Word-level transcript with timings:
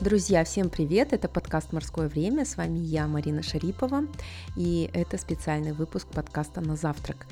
Друзья, 0.00 0.44
всем 0.44 0.68
привет! 0.68 1.12
Это 1.12 1.28
подкаст 1.28 1.72
«Морское 1.72 2.08
время». 2.08 2.44
С 2.44 2.56
вами 2.56 2.78
я, 2.78 3.08
Марина 3.08 3.42
Шарипова, 3.42 4.04
и 4.54 4.90
это 4.92 5.18
специальный 5.18 5.72
выпуск 5.72 6.06
подкаста 6.08 6.60
«На 6.60 6.76
завтрак». 6.76 7.26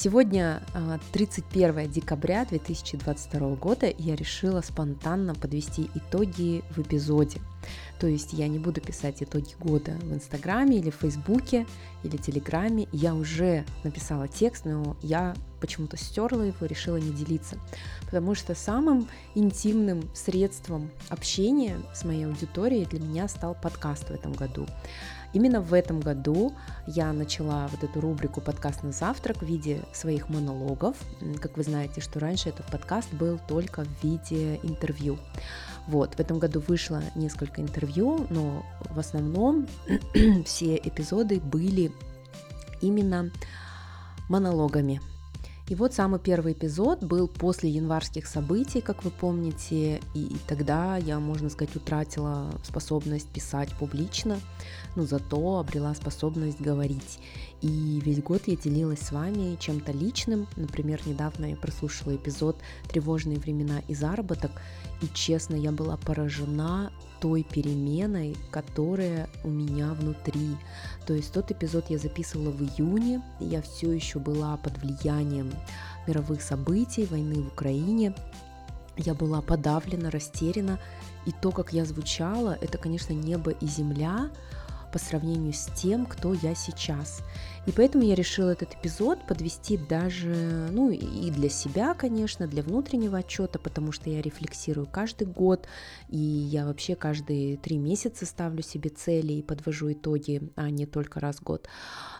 Сегодня 0.00 0.62
31 1.10 1.76
а, 1.76 1.86
декабря 1.88 2.44
2022 2.44 3.56
года, 3.56 3.88
и 3.88 4.00
я 4.00 4.14
решила 4.14 4.60
спонтанно 4.60 5.34
подвести 5.34 5.90
итоги 5.92 6.62
в 6.70 6.78
эпизоде. 6.78 7.40
То 7.98 8.06
есть 8.06 8.32
я 8.32 8.46
не 8.46 8.60
буду 8.60 8.80
писать 8.80 9.24
итоги 9.24 9.56
года 9.58 9.96
в 10.02 10.14
Инстаграме 10.14 10.78
или 10.78 10.90
в 10.90 10.94
Фейсбуке 10.94 11.66
или 12.04 12.16
Телеграме. 12.16 12.86
Я 12.92 13.12
уже 13.12 13.64
написала 13.82 14.28
текст, 14.28 14.66
но 14.66 14.96
я 15.02 15.34
почему-то 15.60 15.96
стерла 15.96 16.44
его, 16.44 16.64
решила 16.64 16.98
не 16.98 17.10
делиться. 17.10 17.58
Потому 18.04 18.36
что 18.36 18.54
самым 18.54 19.08
интимным 19.34 20.08
средством 20.14 20.92
общения 21.08 21.76
с 21.92 22.04
моей 22.04 22.26
аудиторией 22.26 22.84
для 22.84 23.00
меня 23.00 23.26
стал 23.26 23.56
подкаст 23.60 24.04
в 24.04 24.12
этом 24.12 24.32
году. 24.32 24.64
Именно 25.32 25.60
в 25.60 25.74
этом 25.74 26.00
году 26.00 26.54
я 26.86 27.12
начала 27.12 27.68
вот 27.68 27.84
эту 27.84 28.00
рубрику 28.00 28.40
«Подкаст 28.40 28.82
на 28.82 28.92
завтрак» 28.92 29.38
в 29.38 29.46
виде 29.46 29.82
своих 29.92 30.28
монологов. 30.28 30.96
Как 31.40 31.56
вы 31.56 31.64
знаете, 31.64 32.00
что 32.00 32.18
раньше 32.18 32.48
этот 32.48 32.66
подкаст 32.66 33.12
был 33.12 33.38
только 33.46 33.84
в 33.84 34.04
виде 34.04 34.58
интервью. 34.62 35.18
Вот, 35.86 36.14
в 36.14 36.20
этом 36.20 36.38
году 36.38 36.62
вышло 36.66 37.02
несколько 37.14 37.60
интервью, 37.60 38.26
но 38.30 38.64
в 38.90 38.98
основном 38.98 39.66
все 40.44 40.76
эпизоды 40.76 41.40
были 41.40 41.92
именно 42.80 43.30
монологами. 44.28 45.00
И 45.68 45.74
вот 45.74 45.92
самый 45.92 46.18
первый 46.18 46.54
эпизод 46.54 47.02
был 47.02 47.28
после 47.28 47.68
январских 47.68 48.26
событий, 48.26 48.80
как 48.80 49.04
вы 49.04 49.10
помните, 49.10 50.00
и 50.14 50.36
тогда 50.46 50.96
я, 50.96 51.20
можно 51.20 51.50
сказать, 51.50 51.76
утратила 51.76 52.50
способность 52.64 53.28
писать 53.28 53.68
публично, 53.78 54.40
но 54.96 55.04
зато 55.04 55.58
обрела 55.58 55.94
способность 55.94 56.58
говорить. 56.58 57.18
И 57.60 58.00
весь 58.02 58.22
год 58.22 58.42
я 58.46 58.56
делилась 58.56 59.00
с 59.00 59.12
вами 59.12 59.56
чем-то 59.60 59.92
личным. 59.92 60.46
Например, 60.56 61.00
недавно 61.04 61.50
я 61.50 61.56
прослушала 61.56 62.16
эпизод 62.16 62.56
«Тревожные 62.88 63.38
времена 63.38 63.82
и 63.88 63.94
заработок», 63.94 64.52
и 65.00 65.06
честно, 65.14 65.54
я 65.54 65.70
была 65.70 65.96
поражена 65.96 66.92
той 67.20 67.42
переменой, 67.42 68.36
которая 68.50 69.28
у 69.44 69.48
меня 69.48 69.92
внутри. 69.94 70.56
То 71.06 71.14
есть 71.14 71.32
тот 71.32 71.50
эпизод 71.50 71.86
я 71.88 71.98
записывала 71.98 72.50
в 72.50 72.62
июне, 72.62 73.22
я 73.40 73.62
все 73.62 73.92
еще 73.92 74.18
была 74.18 74.56
под 74.56 74.78
влиянием 74.78 75.52
мировых 76.06 76.42
событий, 76.42 77.06
войны 77.06 77.42
в 77.42 77.48
Украине. 77.48 78.14
Я 78.96 79.14
была 79.14 79.40
подавлена, 79.40 80.10
растеряна, 80.10 80.80
и 81.26 81.32
то, 81.32 81.52
как 81.52 81.72
я 81.72 81.84
звучала, 81.84 82.58
это, 82.60 82.78
конечно, 82.78 83.12
небо 83.12 83.52
и 83.52 83.66
земля, 83.66 84.30
по 84.92 84.98
сравнению 84.98 85.52
с 85.52 85.66
тем, 85.74 86.06
кто 86.06 86.34
я 86.34 86.54
сейчас. 86.54 87.22
И 87.68 87.70
поэтому 87.70 88.02
я 88.04 88.14
решила 88.14 88.50
этот 88.50 88.74
эпизод 88.76 89.26
подвести 89.26 89.76
даже, 89.76 90.68
ну 90.70 90.90
и 90.90 91.30
для 91.30 91.50
себя, 91.50 91.92
конечно, 91.92 92.46
для 92.46 92.62
внутреннего 92.62 93.18
отчета, 93.18 93.58
потому 93.58 93.92
что 93.92 94.08
я 94.08 94.22
рефлексирую 94.22 94.86
каждый 94.90 95.26
год, 95.26 95.68
и 96.08 96.16
я 96.16 96.64
вообще 96.64 96.96
каждые 96.96 97.58
три 97.58 97.76
месяца 97.76 98.24
ставлю 98.24 98.62
себе 98.62 98.88
цели 98.88 99.34
и 99.34 99.42
подвожу 99.42 99.92
итоги, 99.92 100.50
а 100.56 100.70
не 100.70 100.86
только 100.86 101.20
раз 101.20 101.36
в 101.36 101.42
год. 101.42 101.68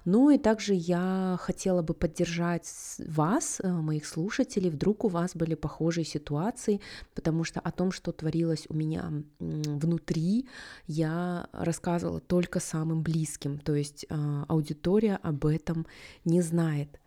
Ну 0.04 0.28
и 0.28 0.36
также 0.36 0.74
я 0.74 1.38
хотела 1.40 1.80
бы 1.80 1.94
поддержать 1.94 2.66
вас, 2.98 3.60
э, 3.62 3.68
моих 3.70 4.06
слушателей, 4.06 4.68
вдруг 4.68 5.04
у 5.04 5.08
вас 5.08 5.34
были 5.34 5.54
похожие 5.54 6.04
ситуации, 6.04 6.80
потому 7.14 7.44
что 7.44 7.60
о 7.60 7.70
том, 7.70 7.90
что 7.90 8.12
творилось 8.12 8.66
у 8.68 8.74
меня 8.74 9.12
внутри, 9.38 10.46
я 10.86 11.48
рассказывала 11.52 12.20
только 12.20 12.57
только 12.58 12.60
самым 12.60 13.02
близким, 13.02 13.58
то 13.58 13.74
есть 13.74 14.06
э, 14.08 14.44
аудитория 14.48 15.18
об 15.22 15.44
этом 15.44 15.86
не 16.24 16.42
знает. 16.42 17.00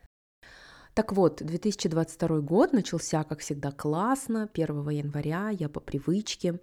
Так 0.93 1.13
вот, 1.13 1.41
2022 1.43 2.41
год 2.41 2.73
начался, 2.73 3.23
как 3.23 3.39
всегда, 3.39 3.71
классно. 3.71 4.49
1 4.53 4.89
января 4.89 5.49
я 5.59 5.69
по 5.69 5.79
привычке 5.79 6.59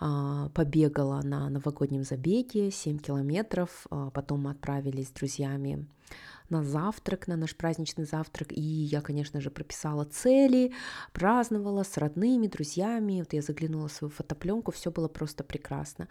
э, 0.00 0.48
побегала 0.54 1.22
на 1.22 1.50
новогоднем 1.50 2.04
забеге 2.04 2.70
7 2.70 2.98
километров, 2.98 3.86
э, 3.90 4.10
потом 4.12 4.42
мы 4.42 4.50
отправились 4.50 5.08
с 5.08 5.12
друзьями 5.12 5.86
на 6.54 6.62
завтрак, 6.62 7.28
на 7.28 7.36
наш 7.36 7.54
праздничный 7.56 8.04
завтрак. 8.04 8.52
И 8.52 8.60
я, 8.60 9.00
конечно 9.00 9.40
же, 9.40 9.50
прописала 9.50 10.04
цели, 10.04 10.72
праздновала 11.12 11.82
с 11.82 11.98
родными, 11.98 12.46
друзьями. 12.46 13.20
Вот 13.20 13.32
я 13.32 13.42
заглянула 13.42 13.88
в 13.88 13.92
свою 13.92 14.10
фотопленку, 14.10 14.70
все 14.72 14.90
было 14.90 15.08
просто 15.08 15.44
прекрасно. 15.44 16.08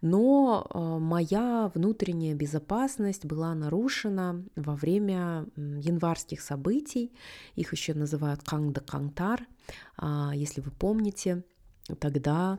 Но 0.00 0.66
э, 0.74 0.98
моя 0.98 1.70
внутренняя 1.74 2.34
безопасность 2.34 3.26
была 3.26 3.54
нарушена 3.54 4.44
во 4.56 4.74
время 4.74 5.46
январских 5.56 6.40
событий. 6.40 7.12
Их 7.56 7.72
еще 7.72 7.94
называют 7.94 8.42
Кангда 8.42 8.80
Кангтар. 8.80 9.46
А, 9.96 10.32
если 10.34 10.62
вы 10.62 10.70
помните, 10.70 11.44
тогда 11.98 12.58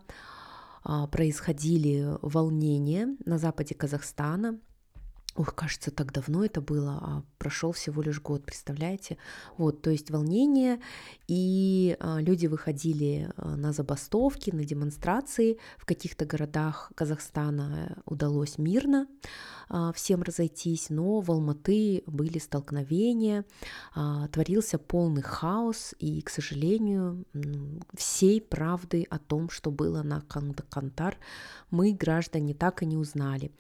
а, 0.84 1.08
происходили 1.08 2.18
волнения 2.22 3.18
на 3.26 3.38
западе 3.38 3.74
Казахстана, 3.74 4.60
Ух, 5.38 5.54
кажется, 5.54 5.92
так 5.92 6.14
давно 6.14 6.46
это 6.46 6.62
было, 6.62 6.98
а 7.02 7.24
прошел 7.40 7.74
всего 7.74 8.02
лишь 8.02 8.22
год, 8.22 8.46
представляете? 8.46 9.18
Вот, 9.58 9.82
то 9.82 9.90
есть 9.90 10.10
волнение, 10.10 10.80
и 11.28 11.98
а, 12.00 12.22
люди 12.22 12.48
выходили 12.48 13.30
а, 13.36 13.58
на 13.58 13.74
забастовки, 13.74 14.52
на 14.52 14.64
демонстрации. 14.64 15.60
В 15.78 15.86
каких-то 15.86 16.26
городах 16.26 16.90
Казахстана 16.96 18.02
удалось 18.06 18.58
мирно 18.58 19.08
а, 19.68 19.92
всем 19.92 20.24
разойтись, 20.24 20.90
но 20.90 21.20
в 21.20 21.30
Алматы 21.30 22.04
были 22.08 22.40
столкновения, 22.40 23.44
творился 24.32 24.78
полный 24.78 25.22
хаос, 25.22 25.94
и, 26.00 26.22
к 26.22 26.30
сожалению, 26.30 27.26
всей 27.94 28.40
правды 28.40 29.06
о 29.10 29.20
том, 29.20 29.50
что 29.50 29.70
было 29.70 30.02
на 30.02 30.22
Кантар, 30.22 31.18
мы, 31.72 31.92
граждане, 31.92 32.54
так 32.54 32.84
и 32.84 32.86
не 32.86 32.96
узнали. 32.96 33.52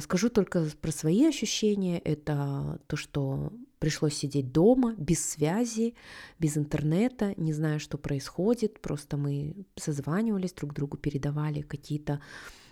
Скажу 0.00 0.30
только 0.30 0.64
про 0.80 0.90
свои 0.96 1.26
ощущения. 1.26 1.98
Это 1.98 2.80
то, 2.86 2.96
что 2.96 3.52
пришлось 3.78 4.14
сидеть 4.14 4.52
дома, 4.52 4.94
без 4.98 5.24
связи, 5.24 5.94
без 6.38 6.56
интернета, 6.56 7.34
не 7.36 7.52
зная, 7.52 7.78
что 7.78 7.98
происходит. 7.98 8.80
Просто 8.80 9.16
мы 9.16 9.54
созванивались 9.76 10.52
друг 10.52 10.72
другу, 10.74 10.96
передавали 10.96 11.60
какие-то 11.62 12.20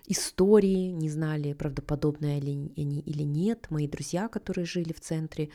истории, 0.06 0.90
не 0.90 1.08
знали, 1.08 1.52
правдоподобные 1.54 2.36
они 2.36 3.00
или 3.00 3.22
нет. 3.22 3.66
Мои 3.70 3.88
друзья, 3.88 4.28
которые 4.28 4.66
жили 4.66 4.92
в 4.92 5.00
центре, 5.00 5.50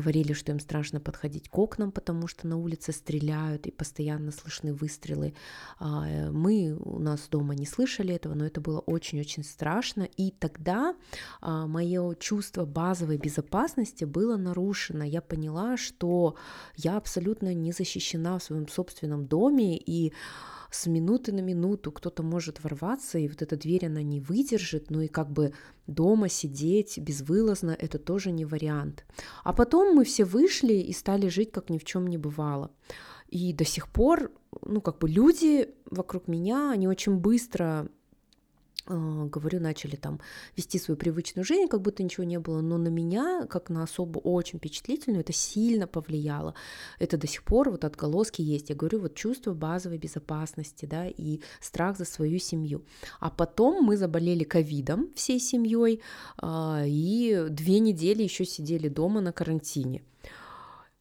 говорили, 0.00 0.32
что 0.32 0.52
им 0.52 0.60
страшно 0.60 1.00
подходить 1.00 1.48
к 1.50 1.58
окнам, 1.58 1.92
потому 1.92 2.26
что 2.26 2.46
на 2.46 2.56
улице 2.56 2.92
стреляют 2.92 3.66
и 3.66 3.70
постоянно 3.70 4.32
слышны 4.32 4.72
выстрелы. 4.72 5.34
А, 5.78 6.08
э, 6.08 6.30
мы 6.30 6.74
у 6.80 6.98
нас 6.98 7.28
дома 7.28 7.54
не 7.54 7.66
слышали 7.66 8.14
этого, 8.14 8.34
но 8.34 8.46
это 8.46 8.60
было 8.60 8.80
очень-очень 8.80 9.44
страшно. 9.44 10.08
И 10.16 10.30
тогда 10.30 10.94
а, 11.40 11.66
мое 11.66 12.14
чувство 12.14 12.64
базовой 12.64 13.18
безопасности 13.18 14.04
было 14.04 14.36
нарушено. 14.36 15.04
Я 15.04 15.20
поняла, 15.20 15.76
что 15.76 16.34
я 16.76 16.96
абсолютно 16.96 17.54
не 17.54 17.72
защищена 17.72 18.38
в 18.38 18.42
своем 18.42 18.68
собственном 18.68 19.26
доме, 19.26 19.76
и 19.76 20.12
с 20.70 20.86
минуты 20.86 21.32
на 21.32 21.40
минуту 21.40 21.92
кто-то 21.92 22.22
может 22.22 22.62
ворваться, 22.62 23.18
и 23.18 23.28
вот 23.28 23.42
эта 23.42 23.56
дверь, 23.56 23.86
она 23.86 24.02
не 24.02 24.20
выдержит, 24.20 24.90
ну 24.90 25.00
и 25.00 25.08
как 25.08 25.30
бы 25.30 25.52
дома 25.86 26.28
сидеть 26.28 26.98
безвылазно, 26.98 27.76
это 27.78 27.98
тоже 27.98 28.30
не 28.30 28.44
вариант. 28.44 29.04
А 29.42 29.52
потом 29.52 29.94
мы 29.94 30.04
все 30.04 30.24
вышли 30.24 30.74
и 30.74 30.92
стали 30.92 31.28
жить, 31.28 31.50
как 31.50 31.70
ни 31.70 31.78
в 31.78 31.84
чем 31.84 32.06
не 32.06 32.18
бывало. 32.18 32.70
И 33.28 33.52
до 33.52 33.64
сих 33.64 33.88
пор, 33.88 34.32
ну, 34.62 34.80
как 34.80 34.98
бы 34.98 35.08
люди 35.08 35.74
вокруг 35.90 36.28
меня, 36.28 36.70
они 36.72 36.88
очень 36.88 37.16
быстро 37.16 37.88
говорю, 38.86 39.60
начали 39.60 39.96
там 39.96 40.20
вести 40.56 40.78
свою 40.78 40.98
привычную 40.98 41.44
жизнь, 41.44 41.68
как 41.68 41.82
будто 41.82 42.02
ничего 42.02 42.24
не 42.24 42.38
было, 42.38 42.60
но 42.60 42.78
на 42.78 42.88
меня, 42.88 43.46
как 43.46 43.70
на 43.70 43.82
особо 43.82 44.18
очень 44.18 44.58
впечатлительную, 44.58 45.20
это 45.20 45.32
сильно 45.32 45.86
повлияло. 45.86 46.54
Это 46.98 47.16
до 47.16 47.26
сих 47.26 47.44
пор 47.44 47.70
вот 47.70 47.84
отголоски 47.84 48.42
есть. 48.42 48.70
Я 48.70 48.76
говорю, 48.76 49.00
вот 49.00 49.14
чувство 49.14 49.52
базовой 49.52 49.98
безопасности, 49.98 50.86
да, 50.86 51.06
и 51.06 51.40
страх 51.60 51.98
за 51.98 52.04
свою 52.04 52.38
семью. 52.38 52.84
А 53.20 53.30
потом 53.30 53.84
мы 53.84 53.96
заболели 53.96 54.44
ковидом 54.44 55.12
всей 55.14 55.40
семьей, 55.40 56.00
а, 56.38 56.82
и 56.86 57.46
две 57.50 57.78
недели 57.80 58.22
еще 58.22 58.44
сидели 58.44 58.88
дома 58.88 59.20
на 59.20 59.32
карантине. 59.32 60.02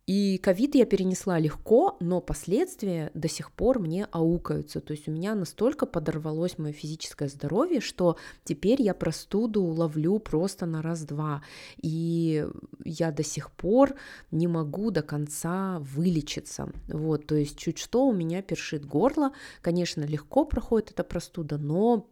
И 0.10 0.40
ковид 0.40 0.74
я 0.74 0.88
перенесла 0.88 1.38
легко, 1.38 1.96
но 2.00 2.20
последствия 2.20 3.12
до 3.14 3.30
сих 3.30 3.52
пор 3.52 3.78
мне 3.78 4.06
аукаются. 4.06 4.82
То 4.82 4.94
есть 4.94 5.08
у 5.08 5.12
меня 5.12 5.36
настолько 5.36 5.86
подорвалось 5.86 6.58
мое 6.58 6.74
физическое 6.74 7.28
здоровье, 7.30 7.80
что 7.80 8.18
теперь 8.44 8.82
я 8.82 8.96
простуду 8.96 9.62
ловлю 9.62 10.18
просто 10.18 10.66
на 10.66 10.82
раз-два. 10.82 11.44
И 11.78 12.44
я 12.84 13.12
до 13.12 13.22
сих 13.22 13.52
пор 13.52 13.94
не 14.32 14.48
могу 14.48 14.90
до 14.90 15.04
конца 15.04 15.78
вылечиться. 15.78 16.74
Вот, 16.88 17.28
то 17.28 17.36
есть 17.36 17.60
чуть 17.60 17.78
что 17.78 18.08
у 18.08 18.12
меня 18.12 18.42
першит 18.42 18.88
горло. 18.88 19.32
Конечно, 19.62 20.02
легко 20.02 20.44
проходит 20.44 20.90
эта 20.90 21.04
простуда, 21.04 21.60
но 21.60 22.10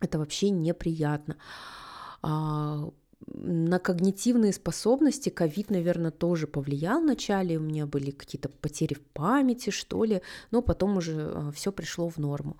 это 0.00 0.18
вообще 0.18 0.50
неприятно. 0.50 1.36
На 3.26 3.78
когнитивные 3.78 4.52
способности 4.52 5.28
ковид, 5.28 5.70
наверное, 5.70 6.10
тоже 6.10 6.46
повлиял 6.46 7.00
вначале. 7.00 7.58
У 7.58 7.60
меня 7.60 7.86
были 7.86 8.10
какие-то 8.10 8.48
потери 8.48 8.94
в 8.94 9.00
памяти, 9.00 9.70
что 9.70 10.04
ли, 10.04 10.22
но 10.50 10.62
потом 10.62 10.96
уже 10.96 11.30
а, 11.34 11.52
все 11.52 11.70
пришло 11.70 12.08
в 12.08 12.16
норму. 12.16 12.56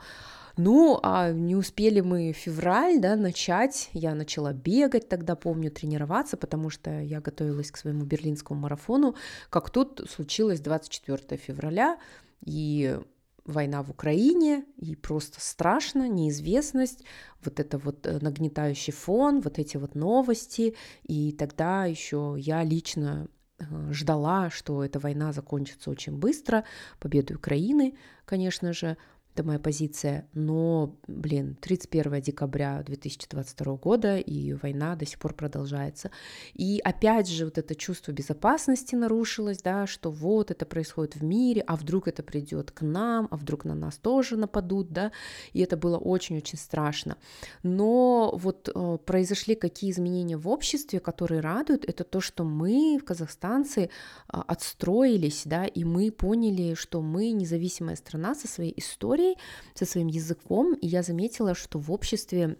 Ну, 0.56 1.00
а 1.02 1.32
не 1.32 1.56
успели 1.56 2.00
мы 2.00 2.32
февраль, 2.32 3.00
да, 3.00 3.16
начать. 3.16 3.88
Я 3.92 4.14
начала 4.14 4.52
бегать 4.52 5.08
тогда, 5.08 5.34
помню, 5.34 5.70
тренироваться, 5.70 6.36
потому 6.36 6.68
что 6.70 7.00
я 7.00 7.20
готовилась 7.20 7.70
к 7.70 7.78
своему 7.78 8.04
берлинскому 8.04 8.60
марафону. 8.60 9.14
Как 9.48 9.70
тут 9.70 10.06
случилось 10.10 10.60
24 10.60 11.40
февраля, 11.40 11.98
и 12.44 12.98
война 13.44 13.82
в 13.82 13.90
Украине, 13.90 14.64
и 14.76 14.94
просто 14.96 15.40
страшно, 15.40 16.08
неизвестность, 16.08 17.04
вот 17.44 17.60
это 17.60 17.78
вот 17.78 18.06
э, 18.06 18.18
нагнетающий 18.20 18.92
фон, 18.92 19.40
вот 19.40 19.58
эти 19.58 19.76
вот 19.76 19.94
новости, 19.94 20.74
и 21.02 21.32
тогда 21.32 21.84
еще 21.84 22.34
я 22.38 22.62
лично 22.62 23.28
э, 23.58 23.92
ждала, 23.92 24.50
что 24.50 24.84
эта 24.84 24.98
война 24.98 25.32
закончится 25.32 25.90
очень 25.90 26.16
быстро, 26.16 26.64
победу 26.98 27.34
Украины, 27.34 27.96
конечно 28.24 28.72
же, 28.72 28.96
это 29.34 29.46
моя 29.46 29.58
позиция, 29.58 30.26
но, 30.34 30.96
блин, 31.06 31.56
31 31.60 32.20
декабря 32.20 32.82
2022 32.82 33.76
года, 33.76 34.18
и 34.18 34.54
война 34.54 34.96
до 34.96 35.06
сих 35.06 35.18
пор 35.18 35.34
продолжается. 35.34 36.10
И 36.54 36.80
опять 36.82 37.28
же 37.28 37.44
вот 37.44 37.56
это 37.56 37.74
чувство 37.74 38.12
безопасности 38.12 38.96
нарушилось, 38.96 39.62
да, 39.62 39.86
что 39.86 40.10
вот 40.10 40.50
это 40.50 40.66
происходит 40.66 41.16
в 41.16 41.22
мире, 41.22 41.62
а 41.66 41.76
вдруг 41.76 42.08
это 42.08 42.22
придет 42.22 42.72
к 42.72 42.82
нам, 42.82 43.28
а 43.30 43.36
вдруг 43.36 43.64
на 43.64 43.74
нас 43.74 43.96
тоже 43.98 44.36
нападут, 44.36 44.90
да, 44.90 45.12
и 45.52 45.60
это 45.60 45.76
было 45.76 45.96
очень-очень 45.96 46.58
страшно. 46.58 47.16
Но 47.62 48.34
вот 48.36 48.68
э, 48.68 48.98
произошли 49.06 49.54
какие 49.54 49.92
изменения 49.92 50.36
в 50.36 50.48
обществе, 50.48 50.98
которые 50.98 51.40
радуют, 51.40 51.84
это 51.84 52.02
то, 52.02 52.20
что 52.20 52.42
мы, 52.42 53.00
казахстанцы, 53.04 53.82
э, 53.82 53.88
отстроились, 54.28 55.42
да, 55.44 55.66
и 55.66 55.84
мы 55.84 56.10
поняли, 56.10 56.74
что 56.74 57.00
мы 57.00 57.30
независимая 57.30 57.96
страна 57.96 58.34
со 58.34 58.48
своей 58.48 58.74
историей, 58.76 59.19
историей, 59.20 59.38
со 59.74 59.84
своим 59.86 60.08
языком, 60.08 60.74
и 60.74 60.86
я 60.86 61.02
заметила, 61.02 61.54
что 61.54 61.78
в 61.78 61.90
обществе 61.92 62.56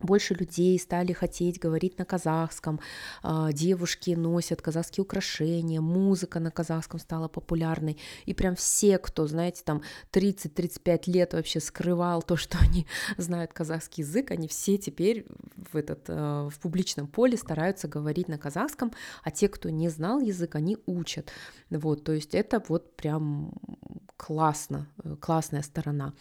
больше 0.00 0.34
людей 0.34 0.78
стали 0.78 1.12
хотеть 1.12 1.58
говорить 1.58 1.98
на 1.98 2.04
казахском, 2.04 2.80
а, 3.22 3.52
девушки 3.52 4.10
носят 4.10 4.62
казахские 4.62 5.02
украшения, 5.02 5.80
музыка 5.80 6.40
на 6.40 6.50
казахском 6.50 7.00
стала 7.00 7.28
популярной, 7.28 7.98
и 8.26 8.34
прям 8.34 8.56
все, 8.56 8.98
кто, 8.98 9.26
знаете, 9.26 9.62
там 9.64 9.82
30-35 10.12 11.02
лет 11.06 11.34
вообще 11.34 11.60
скрывал 11.60 12.22
то, 12.22 12.36
что 12.36 12.58
они 12.58 12.86
знают 13.16 13.52
казахский 13.52 14.04
язык, 14.04 14.30
они 14.30 14.48
все 14.48 14.78
теперь 14.78 15.26
в, 15.56 15.76
этот, 15.76 16.04
а, 16.08 16.48
в 16.48 16.58
публичном 16.58 17.06
поле 17.06 17.36
стараются 17.36 17.88
говорить 17.88 18.28
на 18.28 18.38
казахском, 18.38 18.92
а 19.22 19.30
те, 19.30 19.48
кто 19.48 19.70
не 19.70 19.88
знал 19.88 20.20
язык, 20.20 20.54
они 20.54 20.78
учат. 20.86 21.32
Вот, 21.70 22.04
то 22.04 22.12
есть 22.12 22.34
это 22.34 22.62
вот 22.68 22.96
прям 22.96 23.52
классно, 24.16 24.88
э, 25.02 25.16
классная 25.20 25.62
сторона. 25.62 26.14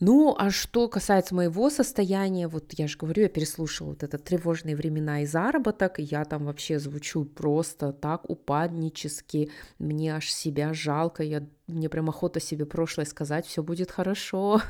Ну, 0.00 0.34
а 0.38 0.50
что 0.50 0.88
касается 0.88 1.34
моего 1.34 1.68
состояния, 1.68 2.48
вот 2.48 2.72
я 2.72 2.88
же 2.88 2.96
говорю, 2.96 3.24
я 3.24 3.28
переслушала 3.28 3.90
вот 3.90 4.02
это 4.02 4.16
тревожные 4.16 4.74
времена 4.74 5.20
и 5.20 5.26
заработок, 5.26 6.00
и 6.00 6.02
я 6.02 6.24
там 6.24 6.46
вообще 6.46 6.78
звучу 6.78 7.26
просто 7.26 7.92
так 7.92 8.28
упаднически, 8.30 9.50
мне 9.78 10.16
аж 10.16 10.32
себя 10.32 10.72
жалко, 10.72 11.22
я 11.22 11.46
мне 11.66 11.90
прям 11.90 12.08
охота 12.08 12.40
себе 12.40 12.64
прошлое 12.64 13.04
сказать, 13.04 13.46
все 13.46 13.62
будет 13.62 13.90
хорошо, 13.90 14.62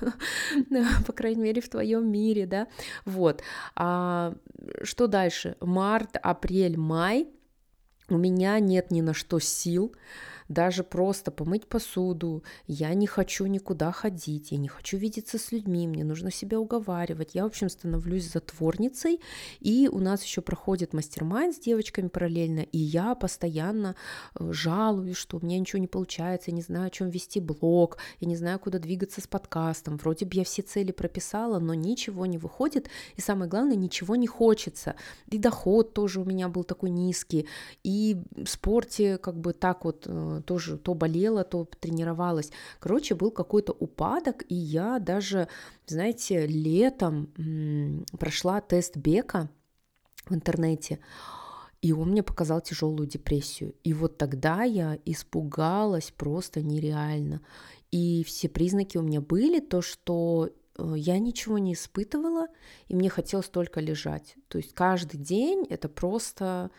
по 1.07 1.13
крайней 1.13 1.43
мере, 1.43 1.63
в 1.63 1.69
твоем 1.69 2.11
мире, 2.11 2.47
да, 2.47 2.67
вот. 3.05 3.43
А 3.77 4.35
что 4.83 5.07
дальше? 5.07 5.57
Март, 5.61 6.17
апрель, 6.21 6.77
май, 6.77 7.29
у 8.09 8.19
меня 8.19 8.59
нет 8.59 8.91
ни 8.91 9.01
на 9.01 9.15
что 9.15 9.39
сил, 9.39 9.95
даже 10.51 10.83
просто 10.83 11.31
помыть 11.31 11.67
посуду, 11.67 12.43
я 12.67 12.93
не 12.95 13.07
хочу 13.07 13.47
никуда 13.47 13.93
ходить, 13.93 14.51
я 14.51 14.59
не 14.59 14.67
хочу 14.67 14.97
видеться 14.97 15.39
с 15.39 15.53
людьми, 15.53 15.87
мне 15.87 16.03
нужно 16.03 16.33
себя 16.33 16.59
уговаривать. 16.59 17.35
Я, 17.35 17.45
в 17.45 17.47
общем, 17.47 17.69
становлюсь 17.69 18.33
затворницей, 18.33 19.21
и 19.61 19.89
у 19.91 20.01
нас 20.01 20.25
еще 20.25 20.43
проходит 20.43 20.93
мастер 20.93 21.21
с 21.21 21.59
девочками 21.61 22.09
параллельно, 22.09 22.61
и 22.61 22.79
я 22.79 23.15
постоянно 23.15 23.95
э, 24.35 24.53
жалуюсь, 24.53 25.17
что 25.17 25.37
у 25.37 25.45
меня 25.45 25.59
ничего 25.59 25.79
не 25.79 25.87
получается, 25.87 26.51
я 26.51 26.57
не 26.57 26.63
знаю, 26.63 26.89
о 26.89 26.91
чем 26.91 27.11
вести 27.11 27.39
блог, 27.39 27.99
я 28.19 28.27
не 28.27 28.35
знаю, 28.35 28.59
куда 28.59 28.81
двигаться 28.81 29.21
с 29.21 29.29
подкастом. 29.29 29.99
Вроде 29.99 30.27
бы 30.27 30.35
я 30.35 30.45
все 30.45 30.63
цели 30.63 30.91
прописала, 30.91 31.61
но 31.61 31.75
ничего 31.75 32.27
не 32.27 32.39
выходит, 32.39 32.89
и 33.15 33.21
самое 33.21 33.49
главное, 33.49 33.77
ничего 33.77 34.17
не 34.17 34.27
хочется. 34.27 34.97
И 35.29 35.39
доход 35.39 35.95
тоже 35.95 36.21
у 36.21 36.25
меня 36.25 36.49
был 36.49 36.65
такой 36.65 36.91
низкий, 36.91 37.47
и 37.85 38.17
в 38.35 38.49
спорте 38.49 39.17
как 39.19 39.39
бы 39.39 39.53
так 39.53 39.85
вот 39.85 40.07
э, 40.09 40.40
тоже 40.43 40.77
то 40.79 40.95
болела, 40.95 41.45
то 41.45 41.69
тренировалась. 41.79 42.51
Короче, 42.79 43.15
был 43.15 43.31
какой-то 43.31 43.73
упадок, 43.73 44.45
и 44.49 44.55
я 44.55 44.99
даже, 44.99 45.49
знаете, 45.87 46.47
летом 46.47 48.05
прошла 48.19 48.61
тест 48.61 48.97
Бека 48.97 49.49
в 50.27 50.35
интернете, 50.35 51.01
и 51.83 51.93
он 51.93 52.11
мне 52.11 52.23
показал 52.23 52.61
тяжелую 52.61 53.09
депрессию. 53.09 53.75
И 53.85 53.95
вот 53.95 54.19
тогда 54.19 54.65
я 54.65 54.99
испугалась 55.05 56.11
просто 56.11 56.61
нереально. 56.63 57.41
И 57.91 58.23
все 58.25 58.49
признаки 58.49 58.99
у 58.99 59.03
меня 59.03 59.21
были, 59.21 59.61
то, 59.61 59.81
что 59.81 60.51
э, 60.77 60.93
я 60.97 61.19
ничего 61.19 61.59
не 61.59 61.73
испытывала, 61.73 62.47
и 62.89 62.95
мне 62.95 63.09
хотелось 63.09 63.49
только 63.49 63.81
лежать. 63.81 64.37
То 64.49 64.59
есть 64.59 64.75
каждый 64.75 65.19
день 65.19 65.67
это 65.69 65.89
просто 65.89 66.71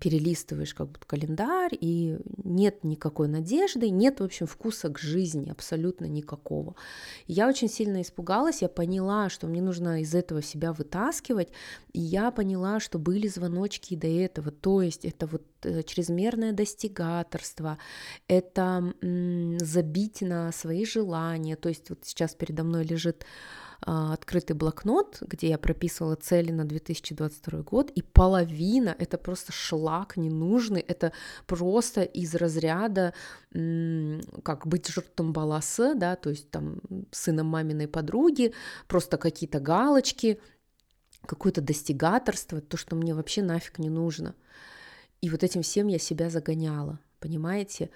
перелистываешь 0.00 0.74
как 0.74 0.88
будто 0.88 1.06
календарь, 1.06 1.76
и 1.78 2.18
нет 2.42 2.84
никакой 2.84 3.28
надежды, 3.28 3.90
нет, 3.90 4.20
в 4.20 4.24
общем, 4.24 4.46
вкуса 4.46 4.88
к 4.88 4.98
жизни 4.98 5.50
абсолютно 5.50 6.06
никакого. 6.06 6.74
я 7.26 7.48
очень 7.48 7.68
сильно 7.68 8.00
испугалась, 8.00 8.62
я 8.62 8.68
поняла, 8.68 9.28
что 9.28 9.46
мне 9.46 9.60
нужно 9.60 10.00
из 10.00 10.14
этого 10.14 10.42
себя 10.42 10.72
вытаскивать, 10.72 11.48
и 11.92 12.00
я 12.00 12.30
поняла, 12.30 12.80
что 12.80 12.98
были 12.98 13.28
звоночки 13.28 13.94
до 13.94 14.06
этого, 14.06 14.50
то 14.50 14.80
есть 14.80 15.04
это 15.04 15.26
вот 15.26 15.44
э, 15.62 15.82
чрезмерное 15.82 16.52
достигаторство, 16.52 17.78
это 18.26 18.94
забить 19.02 20.22
на 20.22 20.50
свои 20.52 20.84
желания, 20.86 21.56
то 21.56 21.68
есть 21.68 21.90
вот 21.90 22.00
сейчас 22.04 22.34
передо 22.34 22.64
мной 22.64 22.84
лежит 22.84 23.24
а, 23.24 23.67
открытый 23.80 24.56
блокнот, 24.56 25.18
где 25.20 25.48
я 25.48 25.58
прописывала 25.58 26.16
цели 26.16 26.50
на 26.50 26.64
2022 26.64 27.62
год, 27.62 27.90
и 27.90 28.02
половина— 28.02 28.94
это 28.98 29.18
просто 29.18 29.52
шлак 29.52 30.16
ненужный, 30.16 30.80
это 30.80 31.12
просто 31.46 32.02
из 32.02 32.34
разряда 32.34 33.14
как 33.52 34.66
быть 34.66 34.88
жертвом 34.88 35.32
баласа, 35.32 35.94
да, 35.94 36.16
то 36.16 36.30
есть 36.30 36.50
там 36.50 36.80
сыном 37.12 37.46
маминой 37.46 37.88
подруги, 37.88 38.52
просто 38.88 39.16
какие-то 39.16 39.60
галочки, 39.60 40.40
какое-то 41.26 41.60
достигаторство, 41.60 42.60
то, 42.60 42.76
что 42.76 42.96
мне 42.96 43.14
вообще 43.14 43.42
нафиг 43.42 43.78
не 43.78 43.90
нужно. 43.90 44.34
И 45.20 45.30
вот 45.30 45.42
этим 45.42 45.62
всем 45.62 45.88
я 45.88 45.98
себя 45.98 46.30
загоняла, 46.30 47.00
понимаете? 47.20 47.90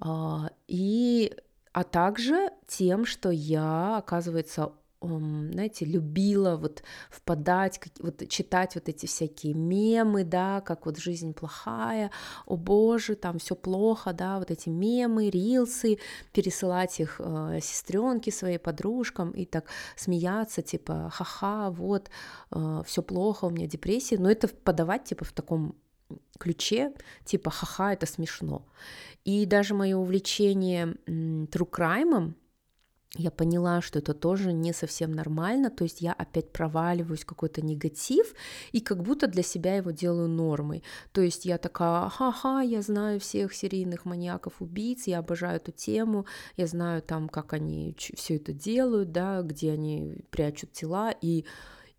А, 0.00 0.50
и 0.66 1.34
а 1.72 1.84
также 1.84 2.50
тем, 2.66 3.04
что 3.04 3.30
я, 3.30 3.98
оказывается, 3.98 4.72
знаете, 5.00 5.84
любила 5.84 6.56
вот 6.56 6.82
впадать, 7.10 7.80
вот 8.00 8.28
читать 8.28 8.74
вот 8.74 8.88
эти 8.88 9.06
всякие 9.06 9.54
мемы, 9.54 10.24
да, 10.24 10.60
как 10.60 10.86
вот 10.86 10.98
жизнь 10.98 11.34
плохая, 11.34 12.10
о 12.46 12.56
боже, 12.56 13.14
там 13.14 13.38
все 13.38 13.54
плохо, 13.54 14.12
да, 14.12 14.38
вот 14.38 14.50
эти 14.50 14.68
мемы, 14.68 15.30
рилсы, 15.30 15.98
пересылать 16.32 17.00
их 17.00 17.16
э, 17.18 17.58
сестренке 17.62 18.32
своей 18.32 18.58
подружкам 18.58 19.30
и 19.32 19.44
так 19.44 19.66
смеяться, 19.96 20.62
типа, 20.62 21.10
ха-ха, 21.12 21.70
вот, 21.70 22.10
э, 22.50 22.82
все 22.86 23.02
плохо, 23.02 23.44
у 23.46 23.50
меня 23.50 23.66
депрессия, 23.66 24.18
но 24.18 24.30
это 24.30 24.48
подавать 24.48 25.04
типа 25.04 25.24
в 25.24 25.32
таком 25.32 25.74
ключе, 26.38 26.92
типа, 27.24 27.50
ха-ха, 27.50 27.92
это 27.92 28.06
смешно. 28.06 28.66
И 29.24 29.44
даже 29.46 29.74
мое 29.74 29.96
увлечение 29.96 30.96
true 31.06 31.68
crime, 31.70 32.34
я 33.18 33.30
поняла, 33.30 33.80
что 33.80 33.98
это 33.98 34.14
тоже 34.14 34.52
не 34.52 34.72
совсем 34.72 35.12
нормально, 35.12 35.70
то 35.70 35.84
есть 35.84 36.00
я 36.00 36.12
опять 36.12 36.52
проваливаюсь 36.52 37.22
в 37.22 37.26
какой-то 37.26 37.62
негатив 37.62 38.34
и 38.72 38.80
как 38.80 39.02
будто 39.02 39.26
для 39.26 39.42
себя 39.42 39.76
его 39.76 39.90
делаю 39.90 40.28
нормой. 40.28 40.82
То 41.12 41.20
есть 41.20 41.44
я 41.46 41.58
такая, 41.58 42.08
ха-ха, 42.08 42.60
я 42.60 42.82
знаю 42.82 43.20
всех 43.20 43.54
серийных 43.54 44.04
маньяков, 44.04 44.54
убийц, 44.60 45.06
я 45.06 45.18
обожаю 45.18 45.56
эту 45.56 45.72
тему, 45.72 46.26
я 46.56 46.66
знаю 46.66 47.02
там, 47.02 47.28
как 47.28 47.52
они 47.52 47.94
все 47.98 48.36
это 48.36 48.52
делают, 48.52 49.12
да, 49.12 49.42
где 49.42 49.72
они 49.72 50.24
прячут 50.30 50.72
тела, 50.72 51.10
и, 51.10 51.44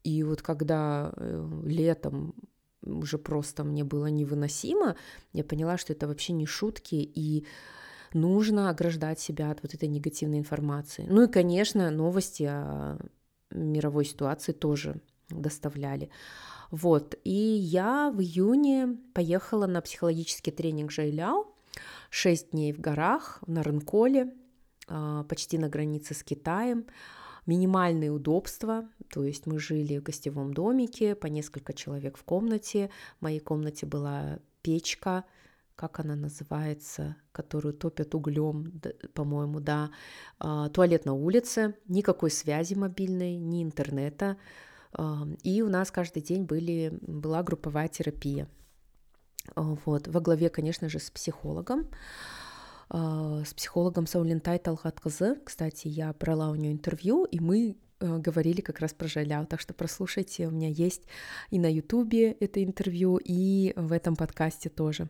и 0.04 0.24
вот 0.24 0.42
когда 0.42 1.12
э, 1.16 1.62
летом 1.66 2.34
уже 2.82 3.18
просто 3.18 3.64
мне 3.64 3.84
было 3.84 4.08
невыносимо, 4.08 4.96
я 5.34 5.44
поняла, 5.44 5.78
что 5.78 5.94
это 5.94 6.08
вообще 6.08 6.34
не 6.34 6.46
шутки, 6.46 6.96
и 6.96 7.46
нужно 8.14 8.70
ограждать 8.70 9.20
себя 9.20 9.52
от 9.52 9.62
вот 9.62 9.74
этой 9.74 9.88
негативной 9.88 10.40
информации. 10.40 11.06
Ну 11.10 11.24
и, 11.24 11.28
конечно, 11.28 11.90
новости 11.92 12.44
о 12.44 12.98
мировой 13.52 14.06
ситуации 14.06 14.52
тоже 14.52 15.02
доставляли. 15.30 16.10
Вот, 16.72 17.16
и 17.24 17.32
я 17.32 18.12
в 18.12 18.22
июне 18.22 18.98
поехала 19.14 19.68
на 19.68 19.82
психологический 19.82 20.52
тренинг 20.52 20.92
Жайляо, 20.92 21.46
шесть 22.10 22.52
дней 22.52 22.74
в 22.74 22.80
горах, 22.80 23.42
на 23.48 23.64
Рынколе, 23.64 24.34
а, 24.88 25.24
почти 25.24 25.58
на 25.58 25.70
границе 25.70 26.14
с 26.14 26.24
Китаем, 26.24 26.86
минимальные 27.46 28.12
удобства, 28.12 28.90
то 29.10 29.24
есть 29.24 29.46
мы 29.46 29.60
жили 29.60 29.98
в 29.98 30.04
гостевом 30.04 30.54
домике, 30.54 31.16
по 31.16 31.28
несколько 31.28 31.74
человек 31.74 32.18
в 32.18 32.24
комнате, 32.24 32.90
в 33.20 33.24
моей 33.24 33.40
комнате 33.40 33.86
была 33.86 34.40
печка, 34.62 35.24
как 35.78 36.00
она 36.00 36.16
называется, 36.16 37.16
которую 37.32 37.74
топят 37.74 38.16
углем, 38.16 38.82
по-моему, 39.14 39.60
да, 39.60 39.92
а, 40.40 40.70
туалет 40.70 41.06
на 41.06 41.14
улице, 41.14 41.76
никакой 41.88 42.32
связи 42.32 42.74
мобильной, 42.74 43.38
ни 43.38 43.64
интернета, 43.64 44.38
а, 44.92 45.28
и 45.44 45.62
у 45.62 45.70
нас 45.70 45.92
каждый 45.92 46.24
день 46.24 46.46
были, 46.46 46.98
была 47.02 47.44
групповая 47.44 47.88
терапия. 47.90 48.50
А, 49.56 49.78
вот, 49.86 50.08
во 50.08 50.20
главе, 50.20 50.50
конечно 50.50 50.90
же, 50.90 51.00
с 51.00 51.12
психологом, 51.12 51.88
с 52.90 53.54
психологом 53.54 54.08
Саулинтай 54.08 54.60
Талхатказы. 54.60 55.36
Кстати, 55.44 55.90
я 55.90 56.14
брала 56.14 56.50
у 56.50 56.56
нее 56.56 56.72
интервью, 56.72 57.26
и 57.26 57.42
мы 57.42 57.76
говорили 58.00 58.62
как 58.62 58.80
раз 58.80 58.94
про 58.94 59.10
Жаляу, 59.10 59.46
так 59.46 59.60
что 59.60 59.74
прослушайте, 59.74 60.48
у 60.48 60.52
меня 60.52 60.70
есть 60.70 61.02
и 61.50 61.60
на 61.60 61.70
Ютубе 61.70 62.32
это 62.32 62.64
интервью, 62.64 63.20
и 63.22 63.74
в 63.76 63.92
этом 63.92 64.16
подкасте 64.16 64.70
тоже. 64.70 65.10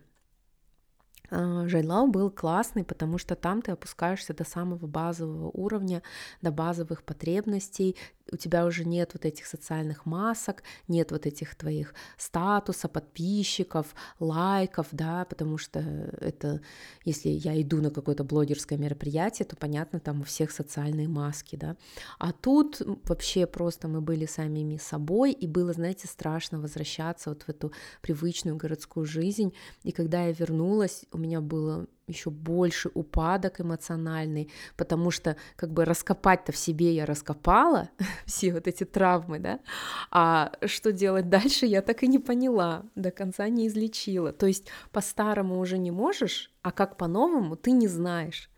А, 1.29 1.67
Жайлау 1.67 2.07
был 2.07 2.31
классный, 2.31 2.83
потому 2.83 3.17
что 3.17 3.35
там 3.35 3.61
ты 3.61 3.71
опускаешься 3.71 4.33
до 4.33 4.43
самого 4.43 4.87
базового 4.87 5.49
уровня, 5.53 6.01
до 6.41 6.51
базовых 6.51 7.03
потребностей, 7.03 7.95
у 8.31 8.37
тебя 8.37 8.65
уже 8.65 8.85
нет 8.85 9.11
вот 9.13 9.25
этих 9.25 9.45
социальных 9.45 10.05
масок, 10.05 10.63
нет 10.87 11.11
вот 11.11 11.25
этих 11.25 11.55
твоих 11.55 11.93
статуса, 12.17 12.87
подписчиков, 12.87 13.95
лайков, 14.19 14.87
да, 14.91 15.25
потому 15.25 15.57
что 15.57 15.79
это, 15.79 16.61
если 17.03 17.29
я 17.29 17.59
иду 17.61 17.81
на 17.81 17.91
какое-то 17.91 18.23
блогерское 18.23 18.77
мероприятие, 18.77 19.45
то 19.45 19.55
понятно, 19.55 19.99
там 19.99 20.21
у 20.21 20.23
всех 20.23 20.51
социальные 20.51 21.07
маски, 21.07 21.55
да, 21.55 21.75
а 22.19 22.31
тут 22.31 22.81
вообще 23.03 23.45
просто 23.47 23.87
мы 23.87 24.01
были 24.01 24.25
самими 24.25 24.77
собой, 24.77 25.31
и 25.31 25.47
было, 25.47 25.73
знаете, 25.73 26.07
страшно 26.07 26.59
возвращаться 26.59 27.29
вот 27.29 27.43
в 27.43 27.49
эту 27.49 27.71
привычную 28.01 28.57
городскую 28.57 29.05
жизнь, 29.05 29.53
и 29.83 29.91
когда 29.91 30.25
я 30.25 30.31
вернулась, 30.31 31.05
у 31.11 31.17
меня 31.17 31.41
было 31.41 31.87
еще 32.07 32.29
больше 32.29 32.89
упадок 32.93 33.59
эмоциональный, 33.59 34.49
потому 34.77 35.11
что 35.11 35.35
как 35.55 35.71
бы 35.71 35.83
раскопать-то 35.83 36.51
в 36.53 36.57
себе 36.57 36.93
я 36.93 37.05
раскопала 37.05 37.89
все 38.25 38.53
вот 38.53 38.67
эти 38.67 38.85
травмы, 38.85 39.39
да, 39.39 39.59
а 40.09 40.53
что 40.65 40.91
делать 40.91 41.29
дальше 41.29 41.65
я 41.65 41.81
так 41.81 42.03
и 42.03 42.07
не 42.07 42.19
поняла, 42.19 42.85
до 42.95 43.11
конца 43.11 43.49
не 43.49 43.67
излечила. 43.67 44.31
То 44.31 44.47
есть 44.47 44.67
по-старому 44.91 45.59
уже 45.59 45.77
не 45.77 45.91
можешь, 45.91 46.51
а 46.61 46.71
как 46.71 46.97
по-новому 46.97 47.57
ты 47.57 47.71
не 47.71 47.87
знаешь. 47.87 48.49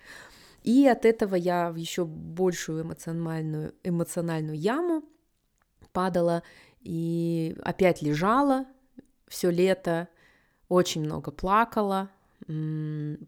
И 0.63 0.87
от 0.87 1.05
этого 1.05 1.35
я 1.35 1.71
в 1.71 1.75
еще 1.75 2.05
большую 2.05 2.83
эмоциональную, 2.83 3.73
эмоциональную 3.83 4.57
яму 4.57 5.03
падала 5.91 6.43
и 6.81 7.55
опять 7.63 8.01
лежала 8.01 8.65
все 9.27 9.49
лето, 9.49 10.07
очень 10.67 11.01
много 11.01 11.31
плакала, 11.31 12.09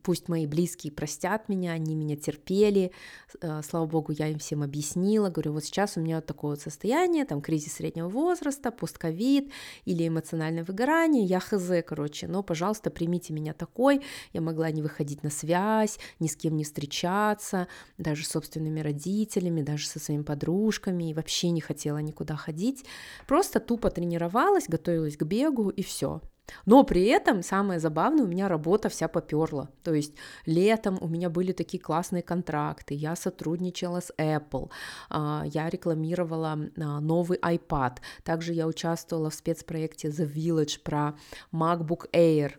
пусть 0.01 0.29
мои 0.29 0.47
близкие 0.47 0.91
простят 0.91 1.47
меня, 1.47 1.73
они 1.73 1.93
меня 1.93 2.15
терпели, 2.15 2.91
э, 3.39 3.61
слава 3.63 3.85
богу, 3.85 4.11
я 4.11 4.27
им 4.27 4.39
всем 4.39 4.63
объяснила, 4.63 5.29
говорю, 5.29 5.53
вот 5.53 5.63
сейчас 5.63 5.95
у 5.95 6.01
меня 6.01 6.15
вот 6.15 6.25
такое 6.25 6.51
вот 6.51 6.61
состояние, 6.61 7.25
там 7.25 7.41
кризис 7.41 7.73
среднего 7.73 8.09
возраста, 8.09 8.71
постковид 8.71 9.51
или 9.85 10.07
эмоциональное 10.07 10.63
выгорание, 10.63 11.23
я 11.23 11.39
хз, 11.39 11.69
короче, 11.85 12.27
но, 12.27 12.41
пожалуйста, 12.41 12.89
примите 12.89 13.31
меня 13.31 13.53
такой, 13.53 14.01
я 14.33 14.41
могла 14.41 14.71
не 14.71 14.81
выходить 14.81 15.21
на 15.21 15.29
связь, 15.29 15.99
ни 16.19 16.27
с 16.27 16.35
кем 16.35 16.57
не 16.57 16.63
встречаться, 16.63 17.67
даже 17.99 18.25
с 18.25 18.29
собственными 18.29 18.79
родителями, 18.79 19.61
даже 19.61 19.85
со 19.85 19.99
своими 19.99 20.23
подружками, 20.23 21.11
и 21.11 21.13
вообще 21.13 21.51
не 21.51 21.61
хотела 21.61 21.99
никуда 21.99 22.35
ходить, 22.35 22.85
просто 23.27 23.59
тупо 23.59 23.91
тренировалась, 23.91 24.67
готовилась 24.67 25.15
к 25.15 25.23
бегу, 25.23 25.69
и 25.69 25.83
все, 25.83 26.21
но 26.65 26.83
при 26.83 27.05
этом 27.05 27.43
самое 27.43 27.79
забавное, 27.79 28.25
у 28.25 28.27
меня 28.27 28.47
работа 28.47 28.89
вся 28.89 29.07
поперла. 29.07 29.69
То 29.83 29.93
есть 29.93 30.13
летом 30.45 30.97
у 31.01 31.07
меня 31.07 31.29
были 31.29 31.51
такие 31.51 31.81
классные 31.81 32.23
контракты, 32.23 32.93
я 32.93 33.15
сотрудничала 33.15 34.01
с 34.01 34.13
Apple, 34.17 34.69
а, 35.09 35.43
я 35.45 35.69
рекламировала 35.69 36.51
а, 36.51 36.99
новый 36.99 37.37
iPad, 37.39 37.97
также 38.23 38.53
я 38.53 38.67
участвовала 38.67 39.29
в 39.29 39.35
спецпроекте 39.35 40.09
The 40.09 40.31
Village 40.31 40.81
про 40.83 41.15
MacBook 41.51 42.09
Air, 42.13 42.53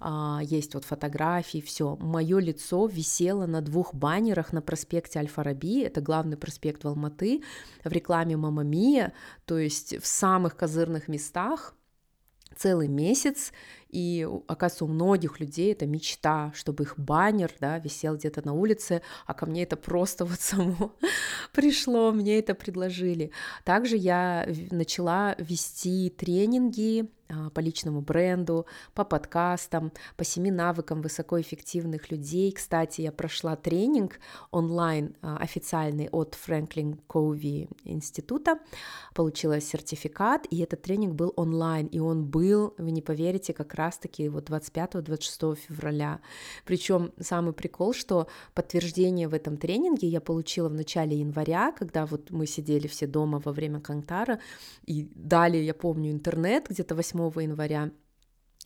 а, 0.00 0.40
есть 0.42 0.74
вот 0.74 0.84
фотографии, 0.84 1.60
все. 1.60 1.96
Мое 1.96 2.38
лицо 2.38 2.86
висело 2.86 3.46
на 3.46 3.60
двух 3.60 3.94
баннерах 3.94 4.52
на 4.52 4.62
проспекте 4.62 5.18
Аль-Фараби, 5.18 5.82
это 5.82 6.00
главный 6.00 6.36
проспект 6.36 6.84
в 6.84 6.88
Алматы, 6.88 7.42
в 7.84 7.92
рекламе 7.92 8.36
Мама 8.36 8.62
Мия, 8.62 9.12
то 9.44 9.58
есть 9.58 9.98
в 9.98 10.06
самых 10.06 10.56
козырных 10.56 11.08
местах, 11.08 11.74
целый 12.56 12.88
месяц, 12.88 13.52
и, 13.96 14.28
оказывается, 14.46 14.84
у 14.84 14.88
многих 14.88 15.40
людей 15.40 15.72
это 15.72 15.86
мечта, 15.86 16.52
чтобы 16.54 16.84
их 16.84 16.98
баннер, 16.98 17.50
да, 17.60 17.78
висел 17.78 18.16
где-то 18.16 18.44
на 18.44 18.52
улице, 18.52 19.00
а 19.24 19.32
ко 19.32 19.46
мне 19.46 19.62
это 19.62 19.78
просто 19.78 20.24
вот 20.26 20.38
само 20.38 20.92
пришло, 21.54 22.12
мне 22.12 22.38
это 22.38 22.54
предложили. 22.54 23.30
Также 23.64 23.96
я 23.96 24.46
начала 24.70 25.34
вести 25.38 26.10
тренинги 26.10 27.08
а, 27.28 27.50
по 27.50 27.60
личному 27.60 28.02
бренду, 28.02 28.66
по 28.94 29.04
подкастам, 29.04 29.92
по 30.16 30.24
семи 30.24 30.50
навыкам 30.50 31.02
высокоэффективных 31.02 32.10
людей. 32.10 32.52
Кстати, 32.52 33.00
я 33.00 33.10
прошла 33.10 33.56
тренинг 33.56 34.20
онлайн 34.52 35.16
а, 35.22 35.36
официальный 35.38 36.08
от 36.12 36.34
Фрэнклин 36.34 36.94
Коуви 37.08 37.68
института, 37.84 38.60
получила 39.14 39.60
сертификат, 39.60 40.46
и 40.50 40.60
этот 40.60 40.82
тренинг 40.82 41.14
был 41.14 41.32
онлайн, 41.36 41.86
и 41.86 41.98
он 41.98 42.24
был, 42.24 42.74
вы 42.78 42.92
не 42.92 43.02
поверите, 43.02 43.52
как 43.52 43.74
раз-таки 43.86 44.28
вот 44.28 44.50
25-26 44.50 45.58
февраля. 45.68 46.20
Причем 46.64 47.12
самый 47.20 47.52
прикол, 47.52 47.94
что 47.94 48.26
подтверждение 48.54 49.28
в 49.28 49.34
этом 49.34 49.56
тренинге 49.56 50.08
я 50.08 50.20
получила 50.20 50.68
в 50.68 50.74
начале 50.74 51.16
января, 51.16 51.72
когда 51.72 52.06
вот 52.06 52.30
мы 52.30 52.46
сидели 52.46 52.86
все 52.88 53.06
дома 53.06 53.40
во 53.44 53.52
время 53.52 53.80
Кантара, 53.80 54.38
и 54.86 55.08
далее, 55.14 55.64
я 55.64 55.74
помню, 55.74 56.10
интернет 56.10 56.66
где-то 56.68 56.94
8 56.94 57.42
января, 57.42 57.90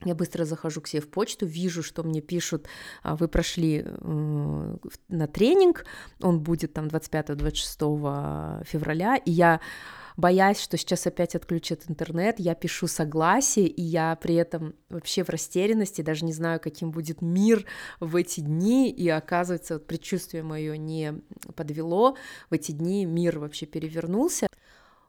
я 0.05 0.15
быстро 0.15 0.45
захожу 0.45 0.81
к 0.81 0.89
себе 0.89 1.03
в 1.03 1.09
почту, 1.11 1.47
вижу, 1.47 1.83
что 1.83 2.03
мне 2.03 2.23
пишут, 2.23 2.67
«А, 3.03 3.17
вы 3.17 3.29
прошли 3.29 3.85
э, 3.85 4.77
на 5.09 5.27
тренинг, 5.27 5.85
он 6.23 6.41
будет 6.41 6.73
там 6.73 6.87
25-26 6.87 8.65
февраля, 8.65 9.17
и 9.17 9.31
я 9.31 9.61
боясь, 10.21 10.61
что 10.61 10.77
сейчас 10.77 11.07
опять 11.07 11.35
отключат 11.35 11.85
интернет, 11.89 12.39
я 12.39 12.55
пишу 12.55 12.87
согласие, 12.87 13.67
и 13.67 13.83
я 13.83 14.17
при 14.17 14.35
этом 14.35 14.75
вообще 14.89 15.25
в 15.25 15.31
растерянности, 15.31 16.03
даже 16.03 16.25
не 16.25 16.33
знаю, 16.33 16.61
каким 16.61 16.91
будет 16.91 17.23
мир 17.23 17.65
в 17.99 18.17
эти 18.17 18.41
дни, 18.41 18.91
и 18.91 19.09
оказывается, 19.09 19.75
вот 19.75 19.87
предчувствие 19.87 20.43
мое 20.43 20.77
не 20.77 21.15
подвело, 21.57 22.17
в 22.51 22.55
эти 22.55 22.73
дни 22.73 23.05
мир 23.05 23.39
вообще 23.39 23.67
перевернулся. 23.67 24.49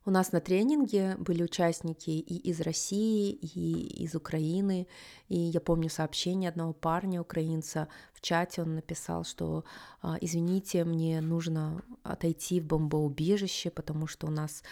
У 0.04 0.10
нас 0.10 0.32
на 0.32 0.40
тренинге 0.40 1.16
были 1.20 1.44
участники 1.44 2.10
и 2.10 2.50
из 2.50 2.60
России, 2.62 3.34
и 3.34 4.04
из 4.04 4.16
Украины. 4.16 4.88
И 5.30 5.38
я 5.38 5.62
помню 5.62 5.92
сообщение 5.92 6.50
одного 6.50 6.74
парня, 6.74 7.22
украинца, 7.22 7.88
в 8.14 8.22
чате 8.22 8.64
он 8.64 8.76
написал, 8.76 9.24
что 9.24 9.64
«А, 10.02 10.18
извините, 10.20 10.86
мне 10.86 11.22
нужно 11.22 11.84
отойти 12.02 12.60
в 12.60 12.66
бомбоубежище, 12.66 13.70
потому 13.70 14.08
что 14.08 14.26
у 14.26 14.32
нас 14.32 14.64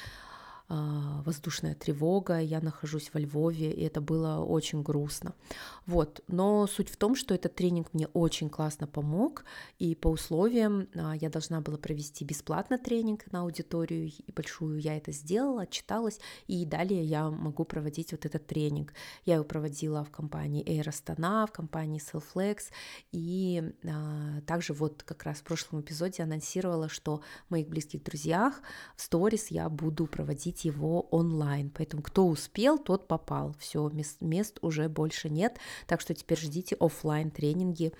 воздушная 0.69 1.73
тревога, 1.73 2.39
я 2.39 2.61
нахожусь 2.61 3.09
во 3.11 3.19
Львове, 3.19 3.71
и 3.71 3.81
это 3.81 4.01
было 4.01 4.43
очень 4.43 4.83
грустно. 4.83 5.33
Вот, 5.87 6.21
но 6.27 6.67
суть 6.67 6.89
в 6.89 6.97
том, 6.97 7.15
что 7.15 7.33
этот 7.33 7.55
тренинг 7.55 7.87
мне 7.93 8.07
очень 8.13 8.49
классно 8.49 8.85
помог, 8.85 9.45
и 9.79 9.95
по 9.95 10.09
условиям 10.09 10.87
а, 10.93 11.15
я 11.15 11.29
должна 11.29 11.61
была 11.61 11.77
провести 11.77 12.23
бесплатно 12.23 12.77
тренинг 12.77 13.31
на 13.31 13.41
аудиторию 13.41 14.07
и 14.07 14.31
большую, 14.31 14.79
я 14.79 14.95
это 14.95 15.11
сделала, 15.11 15.63
отчиталась, 15.63 16.19
и 16.45 16.65
далее 16.65 17.03
я 17.03 17.31
могу 17.31 17.65
проводить 17.65 18.11
вот 18.11 18.25
этот 18.25 18.45
тренинг. 18.45 18.93
Я 19.25 19.35
его 19.35 19.43
проводила 19.43 20.03
в 20.03 20.11
компании 20.11 20.63
Air 20.63 20.89
Astana, 20.89 21.47
в 21.47 21.51
компании 21.51 21.99
Selflex, 21.99 22.65
и 23.11 23.73
а, 23.85 24.41
также 24.41 24.73
вот 24.73 25.01
как 25.01 25.23
раз 25.23 25.37
в 25.37 25.43
прошлом 25.43 25.81
эпизоде 25.81 26.21
анонсировала, 26.21 26.89
что 26.89 27.21
в 27.47 27.51
моих 27.51 27.67
близких 27.67 28.03
друзьях 28.03 28.61
в 28.95 29.01
сторис 29.01 29.47
я 29.47 29.67
буду 29.67 30.05
проводить 30.05 30.58
его 30.65 31.01
онлайн, 31.11 31.69
поэтому 31.69 32.01
кто 32.01 32.27
успел, 32.27 32.77
тот 32.77 33.07
попал, 33.07 33.55
все, 33.59 33.89
мест, 33.89 34.17
мест 34.21 34.59
уже 34.61 34.89
больше 34.89 35.29
нет, 35.29 35.57
так 35.87 36.01
что 36.01 36.13
теперь 36.13 36.39
ждите 36.39 36.75
офлайн 36.79 37.31
тренинги, 37.31 37.93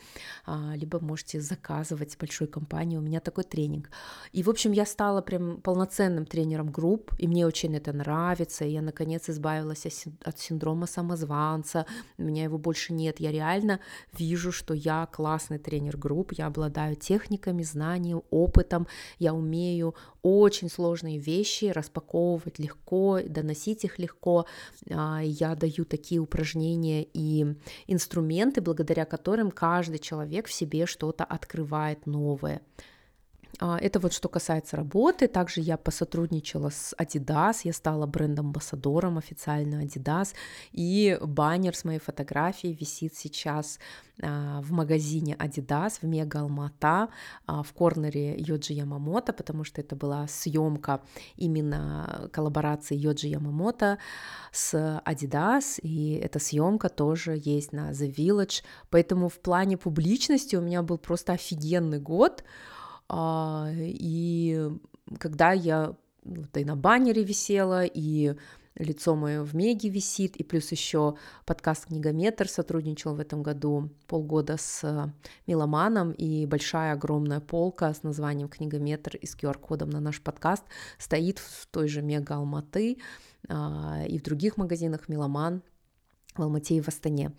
а, 0.46 0.74
либо 0.76 1.00
можете 1.00 1.42
заказывать 1.42 2.18
большой 2.18 2.48
компании, 2.48 2.98
у 2.98 3.02
меня 3.02 3.20
такой 3.20 3.44
тренинг. 3.44 3.90
И, 4.32 4.44
в 4.44 4.50
общем, 4.50 4.72
я 4.72 4.86
стала 4.86 5.22
прям 5.22 5.62
полноценным 5.62 6.26
тренером 6.26 6.72
групп, 6.72 7.14
и 7.18 7.28
мне 7.28 7.46
очень 7.46 7.76
это 7.76 7.94
нравится, 7.94 8.66
и 8.66 8.72
я, 8.72 8.82
наконец, 8.82 9.30
избавилась 9.30 9.86
от 10.24 10.40
синдрома 10.40 10.86
самозванца, 10.86 11.86
у 12.18 12.24
меня 12.24 12.44
его 12.44 12.58
больше 12.58 12.94
нет, 12.94 13.20
я 13.20 13.32
реально 13.32 13.80
вижу, 14.14 14.52
что 14.52 14.74
я 14.74 15.06
классный 15.06 15.60
тренер 15.60 15.98
групп, 15.98 16.34
я 16.34 16.48
обладаю 16.48 16.96
техниками, 16.96 17.64
знанием, 17.64 18.24
опытом, 18.30 18.88
я 19.18 19.34
умею 19.34 19.96
очень 20.22 20.70
сложные 20.70 21.18
вещи 21.18 21.66
распаковывать 21.66 22.60
легко, 22.60 23.20
доносить 23.26 23.84
их 23.86 24.00
легко. 24.00 24.46
А, 24.90 25.22
я 25.24 25.56
даю 25.56 25.86
такие 25.86 26.20
упражнения 26.20 27.06
и 27.14 27.56
инструменты, 27.88 28.62
благодаря 28.62 29.06
которым 29.06 29.52
каждый 29.52 30.00
человек 30.00 30.48
в 30.48 30.54
себе 30.54 30.86
что-то 30.86 31.24
открывает 31.24 32.06
новое. 32.06 32.62
А, 33.58 33.78
это 33.78 34.00
вот 34.00 34.14
что 34.14 34.30
касается 34.30 34.78
работы. 34.78 35.28
Также 35.28 35.62
я 35.62 35.78
посотрудничала 35.78 36.70
с 36.70 36.94
Adidas, 36.98 37.62
я 37.64 37.74
стала 37.74 38.06
бренд-амбассадором 38.06 39.18
официально 39.18 39.84
Adidas, 39.84 40.34
и 40.72 41.18
баннер 41.22 41.76
с 41.76 41.84
моей 41.84 42.00
фотографией 42.00 42.74
висит 42.74 43.16
сейчас 43.16 43.80
а, 44.22 44.62
в 44.62 44.72
магазине 44.72 45.36
Adidas 45.36 46.00
в 46.02 46.04
Мега 46.04 46.42
Алмата 46.42 47.10
а, 47.46 47.64
в 47.64 47.74
корнере 47.74 48.36
Йоджи 48.38 48.74
Ямамото, 48.74 49.34
потому 49.34 49.64
что 49.64 49.82
это 49.82 49.96
была 49.96 50.28
съемка 50.28 51.02
именно 51.36 52.30
коллаборации 52.32 52.98
Йоджи 52.98 53.28
Ямамото 53.28 53.98
с 54.52 55.02
Adidas, 55.06 55.80
и 55.82 56.14
эта 56.14 56.40
съемка 56.40 56.90
тоже 56.90 57.40
есть 57.44 57.74
на 57.74 57.92
The 57.92 58.14
Village, 58.14 58.64
поэтому 58.90 59.28
в 59.28 59.40
плане 59.40 59.78
публичности 59.78 60.56
у 60.56 60.62
меня 60.62 60.82
был 60.82 60.98
просто 60.98 61.34
офигенный 61.34 62.00
год, 62.00 62.44
и 63.12 64.70
когда 65.18 65.52
я 65.52 65.96
вот 66.24 66.58
и 66.58 66.66
на 66.66 66.76
баннере 66.76 67.24
висела, 67.24 67.86
и 67.86 68.36
лицо 68.76 69.16
мое 69.16 69.44
в 69.44 69.56
Меге 69.56 69.90
висит, 69.90 70.38
и 70.38 70.44
плюс 70.44 70.72
еще 70.72 71.16
подкаст 71.46 71.88
«Книгометр» 71.88 72.48
сотрудничал 72.48 73.16
в 73.16 73.20
этом 73.20 73.44
году 73.44 73.90
полгода 74.08 74.58
с 74.58 75.14
Меломаном, 75.48 76.12
и 76.12 76.46
большая 76.46 76.94
огромная 76.94 77.42
полка 77.42 77.94
с 77.94 78.04
названием 78.04 78.48
«Книгометр» 78.48 79.18
и 79.18 79.26
с 79.26 79.36
QR-кодом 79.36 79.90
на 79.90 80.00
наш 80.00 80.22
подкаст 80.22 80.64
стоит 80.98 81.40
в 81.40 81.68
той 81.68 81.88
же 81.88 82.02
Мега 82.02 82.36
Алматы 82.36 82.98
а, 83.48 84.04
и 84.08 84.18
в 84.18 84.24
других 84.24 84.58
магазинах 84.58 85.10
Меломан 85.10 85.62
в 86.36 86.42
Алмате 86.42 86.76
и 86.76 86.82
в 86.82 86.88
Астане. 86.88 87.34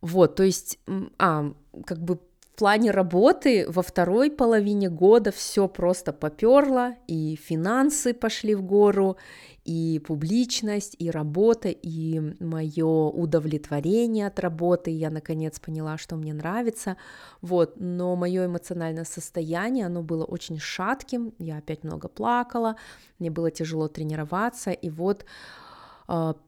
Вот, 0.00 0.34
то 0.34 0.42
есть, 0.42 0.78
а, 1.18 1.54
как 1.86 2.02
бы 2.02 2.18
в 2.54 2.56
плане 2.56 2.92
работы 2.92 3.66
во 3.68 3.82
второй 3.82 4.30
половине 4.30 4.88
года 4.88 5.32
все 5.32 5.66
просто 5.66 6.12
поперло, 6.12 6.94
и 7.08 7.34
финансы 7.34 8.14
пошли 8.14 8.54
в 8.54 8.62
гору, 8.62 9.16
и 9.64 10.00
публичность, 10.06 10.94
и 11.00 11.10
работа, 11.10 11.70
и 11.70 12.20
мое 12.38 12.86
удовлетворение 12.86 14.28
от 14.28 14.38
работы. 14.38 14.92
Я 14.92 15.10
наконец 15.10 15.58
поняла, 15.58 15.98
что 15.98 16.14
мне 16.14 16.32
нравится. 16.32 16.96
Вот, 17.40 17.74
но 17.80 18.14
мое 18.14 18.46
эмоциональное 18.46 19.04
состояние, 19.04 19.86
оно 19.86 20.04
было 20.04 20.24
очень 20.24 20.60
шатким. 20.60 21.34
Я 21.40 21.58
опять 21.58 21.82
много 21.82 22.06
плакала, 22.06 22.76
мне 23.18 23.32
было 23.32 23.50
тяжело 23.50 23.88
тренироваться, 23.88 24.70
и 24.70 24.90
вот 24.90 25.24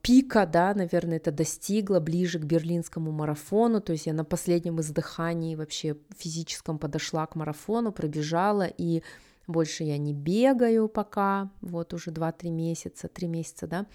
пика, 0.01 0.45
да, 0.45 0.73
наверное, 0.73 1.17
это 1.17 1.31
достигла 1.31 1.99
ближе 1.99 2.39
к 2.39 2.43
берлинскому 2.43 3.11
марафону, 3.11 3.81
то 3.81 3.91
есть 3.91 4.05
я 4.05 4.13
на 4.13 4.23
последнем 4.23 4.79
издыхании 4.79 5.55
вообще 5.55 5.97
физическом 6.17 6.77
подошла 6.77 7.25
к 7.25 7.35
марафону, 7.35 7.91
пробежала, 7.91 8.67
и 8.77 9.01
больше 9.47 9.83
я 9.83 9.97
не 9.97 10.13
бегаю 10.13 10.87
пока, 10.87 11.49
вот 11.61 11.93
уже 11.93 12.11
2-3 12.11 12.49
месяца, 12.49 13.07
3 13.07 13.27
месяца, 13.27 13.67
да, 13.67 13.85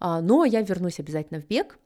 а, 0.00 0.20
но 0.20 0.44
я 0.44 0.62
вернусь 0.62 1.00
обязательно 1.00 1.40
в 1.40 1.46
бег, 1.46 1.78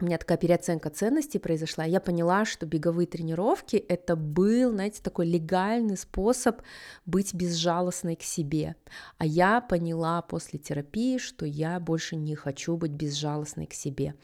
у 0.00 0.04
меня 0.04 0.18
такая 0.18 0.38
переоценка 0.38 0.90
ценностей 0.90 1.38
произошла. 1.38 1.84
Я 1.84 2.00
поняла, 2.00 2.44
что 2.44 2.66
беговые 2.66 3.06
тренировки— 3.06 3.76
это 3.88 4.14
был, 4.14 4.70
знаете, 4.70 5.00
такой 5.02 5.26
легальный 5.26 5.96
способ 5.96 6.62
быть 7.04 7.34
безжалостной 7.34 8.14
к 8.14 8.22
себе. 8.22 8.76
А 9.18 9.26
я 9.26 9.60
поняла 9.60 10.22
после 10.22 10.58
терапии, 10.60 11.18
что 11.18 11.46
я 11.46 11.80
больше 11.80 12.14
не 12.14 12.36
хочу 12.36 12.76
быть 12.76 12.92
безжалостной 12.92 13.66
к 13.66 13.74
себе. 13.74 14.14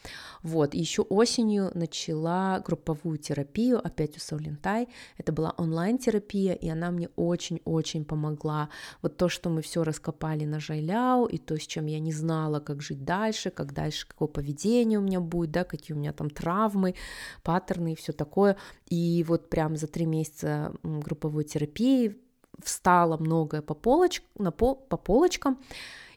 Вот, 0.43 0.75
еще 0.75 1.03
осенью 1.03 1.73
начала 1.75 2.61
групповую 2.61 3.19
терапию, 3.19 3.85
опять 3.85 4.17
у 4.17 4.21
Саулентай. 4.21 4.89
Это 5.19 5.33
была 5.33 5.55
онлайн-терапия, 5.57 6.55
и 6.55 6.69
она 6.69 6.93
мне 6.93 7.09
очень-очень 7.17 8.05
помогла. 8.05 8.69
Вот 9.03 9.17
то, 9.17 9.29
что 9.29 9.51
мы 9.51 9.61
все 9.63 9.83
раскопали 9.83 10.45
на 10.45 10.61
Жайляу, 10.61 11.27
и 11.27 11.39
то, 11.39 11.59
с 11.59 11.67
чем 11.67 11.87
я 11.87 11.99
не 11.99 12.13
знала, 12.13 12.61
как 12.61 12.81
жить 12.81 13.05
дальше, 13.05 13.51
как 13.51 13.73
дальше, 13.73 14.07
какое 14.07 14.29
поведение 14.29 15.01
у 15.01 15.03
меня 15.03 15.21
будет, 15.21 15.51
да, 15.51 15.64
какие 15.65 15.97
у 15.97 15.99
меня 15.99 16.13
там 16.13 16.31
травмы, 16.31 16.95
паттерны 17.43 17.93
и 17.93 17.97
все 17.97 18.13
такое. 18.13 18.57
И 18.89 19.25
вот 19.27 19.51
прям 19.51 19.77
за 19.77 19.87
три 19.87 20.07
месяца 20.07 20.75
групповой 20.83 21.45
терапии 21.45 22.17
встало 22.63 23.17
многое 23.17 23.63
по, 23.63 23.75
полоч... 23.75 24.23
на 24.39 24.51
пол... 24.51 24.77
по 24.77 24.97
полочкам. 24.97 25.59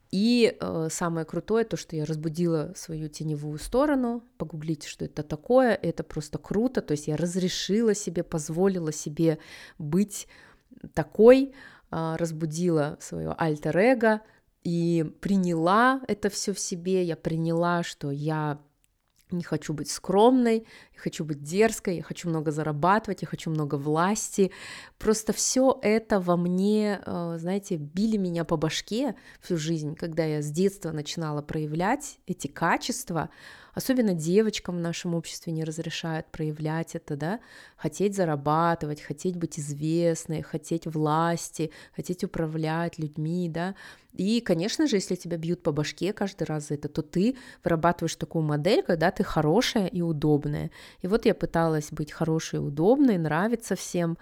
И 0.10 0.55
э, 0.60 0.88
самое 0.89 1.25
крутое 1.25 1.65
то, 1.65 1.75
что 1.75 1.95
я 1.95 2.05
разбудила 2.05 2.71
свою 2.75 3.10
теневую 3.10 3.60
сторону. 3.60 4.23
Погуглите, 4.38 4.88
что 4.88 5.03
это 5.03 5.21
такое. 5.21 5.73
Это 5.73 6.03
просто 6.03 6.38
круто. 6.38 6.81
То 6.81 6.93
есть 6.93 7.07
я 7.07 7.17
разрешила 7.17 7.93
себе, 7.93 8.23
позволила 8.23 8.93
себе 8.93 9.38
быть 9.77 10.27
такой, 10.93 11.53
э, 11.91 12.15
разбудила 12.17 12.97
свое 13.01 13.36
альтер-эго 13.38 14.21
и 14.63 15.05
приняла 15.19 16.01
это 16.07 16.29
все 16.29 16.53
в 16.53 16.60
себе. 16.60 17.03
Я 17.03 17.17
приняла, 17.17 17.83
что 17.83 18.10
я 18.10 18.60
не 19.32 19.44
хочу 19.44 19.74
быть 19.74 19.90
скромной, 19.90 20.66
я 20.94 21.00
хочу 21.00 21.26
быть 21.26 21.44
дерзкой, 21.44 21.98
я 21.98 22.04
хочу 22.04 22.30
много 22.30 22.52
зарабатывать, 22.52 23.22
я 23.22 23.28
хочу 23.28 23.50
много 23.50 23.76
власти. 23.76 24.52
Просто 24.98 25.34
все 25.34 25.78
это 25.82 26.20
во 26.20 26.38
мне, 26.38 27.02
э, 27.06 27.38
знаете, 27.40 27.76
били 27.76 28.18
меня 28.18 28.46
по 28.46 28.58
башке 28.58 29.16
всю 29.42 29.58
жизнь, 29.58 29.96
когда 29.96 30.24
я 30.24 30.42
с 30.42 30.50
детства 30.50 30.92
начинала 30.92 31.42
проявлять 31.42 32.20
эти 32.26 32.48
качества, 32.48 33.30
Особенно 33.78 34.16
девочкам 34.16 34.78
в 34.78 34.80
нашем 34.80 35.13
обществе 35.13 35.54
не 35.54 35.63
разрешают 35.63 36.26
проявлять 36.32 36.96
это, 36.96 37.16
да, 37.16 37.40
хотеть 37.76 38.16
зарабатывать, 38.16 39.02
хотеть 39.02 39.38
быть 39.38 39.60
известной, 39.60 40.42
хотеть 40.42 40.88
власти, 40.88 41.70
хотеть 41.96 42.24
управлять 42.24 42.98
людьми, 42.98 43.48
да. 43.48 43.76
И, 44.13 44.42
конечно 44.42 44.88
же, 44.88 44.96
если 44.96 45.13
тебя 45.13 45.38
бьют 45.38 45.62
по 45.62 45.72
башке 45.72 46.12
каждый 46.12 46.46
раз 46.46 46.70
за 46.70 46.74
это, 46.74 46.90
то 46.90 47.04
ты 47.04 47.38
вырабатываешь 47.63 48.16
такую 48.16 48.44
модель, 48.44 48.82
когда 48.82 49.12
ты 49.12 49.24
хорошая 49.24 49.86
и 49.86 50.02
удобная. 50.02 50.72
И 51.04 51.08
вот 51.08 51.28
я 51.28 51.36
пыталась 51.36 51.92
быть 51.92 52.12
хорошей 52.12 52.56
и 52.56 52.63
удобной, 52.63 53.20
нравиться 53.20 53.76
всем, 53.76 54.18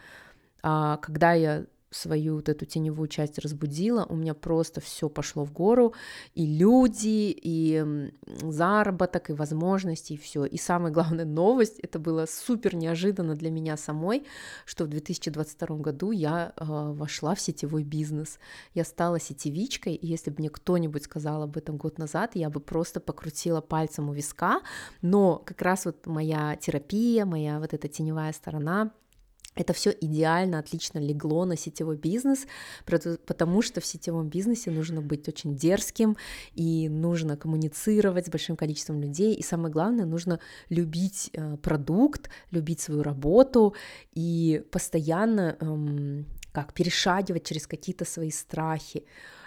а 0.63 0.97
когда 0.97 1.31
я 1.31 1.65
свою 1.95 2.35
вот 2.35 2.49
эту 2.49 2.65
теневую 2.65 3.07
часть 3.07 3.39
разбудила, 3.39 4.05
у 4.09 4.15
меня 4.15 4.33
просто 4.33 4.81
все 4.81 5.09
пошло 5.09 5.45
в 5.45 5.51
гору, 5.51 5.93
и 6.33 6.45
люди, 6.45 7.33
и 7.35 8.11
заработок, 8.41 9.29
и 9.29 9.33
возможности, 9.33 10.13
и 10.13 10.17
все. 10.17 10.45
И 10.45 10.57
самая 10.57 10.91
главная 10.91 11.25
новость, 11.25 11.79
это 11.79 11.99
было 11.99 12.25
супер 12.25 12.75
неожиданно 12.75 13.35
для 13.35 13.51
меня 13.51 13.77
самой, 13.77 14.25
что 14.65 14.85
в 14.85 14.87
2022 14.87 15.77
году 15.77 16.11
я 16.11 16.53
э, 16.55 16.63
вошла 16.65 17.35
в 17.35 17.39
сетевой 17.39 17.83
бизнес. 17.83 18.39
Я 18.73 18.83
стала 18.83 19.19
сетевичкой, 19.19 19.95
и 19.95 20.07
если 20.07 20.31
бы 20.31 20.37
мне 20.39 20.49
кто-нибудь 20.49 21.03
сказал 21.03 21.43
об 21.43 21.57
этом 21.57 21.77
год 21.77 21.97
назад, 21.97 22.35
я 22.35 22.49
бы 22.49 22.59
просто 22.59 22.99
покрутила 22.99 23.61
пальцем 23.61 24.09
у 24.09 24.13
виска, 24.13 24.61
но 25.01 25.41
как 25.45 25.61
раз 25.61 25.85
вот 25.85 26.05
моя 26.07 26.55
терапия, 26.55 27.25
моя 27.25 27.59
вот 27.59 27.73
эта 27.73 27.87
теневая 27.87 28.33
сторона, 28.33 28.91
это 29.55 29.73
все 29.73 29.91
идеально, 30.01 30.59
отлично 30.59 30.99
легло 30.99 31.45
на 31.45 31.57
сетевой 31.57 31.97
бизнес, 31.97 32.45
потому 33.25 33.61
что 33.61 33.81
в 33.81 33.85
сетевом 33.85 34.29
бизнесе 34.29 34.71
нужно 34.71 35.01
быть 35.01 35.27
очень 35.27 35.55
дерзким, 35.55 36.17
и 36.53 36.89
нужно 36.89 37.37
коммуницировать 37.37 38.27
с 38.27 38.29
большим 38.29 38.57
количеством 38.57 39.01
людей, 39.01 39.33
и 39.33 39.43
самое 39.43 39.71
главное, 39.71 40.05
нужно 40.05 40.39
любить 40.69 41.29
э, 41.33 41.57
продукт, 41.57 42.29
любить 42.51 42.81
свою 42.81 43.03
работу 43.03 43.75
и 44.13 44.63
постоянно 44.71 45.57
эм, 45.59 46.25
как 46.51 46.73
перешагивать 46.73 47.45
через 47.45 47.67
какие-то 47.67 48.05
свои 48.05 48.31
страхи. 48.31 49.03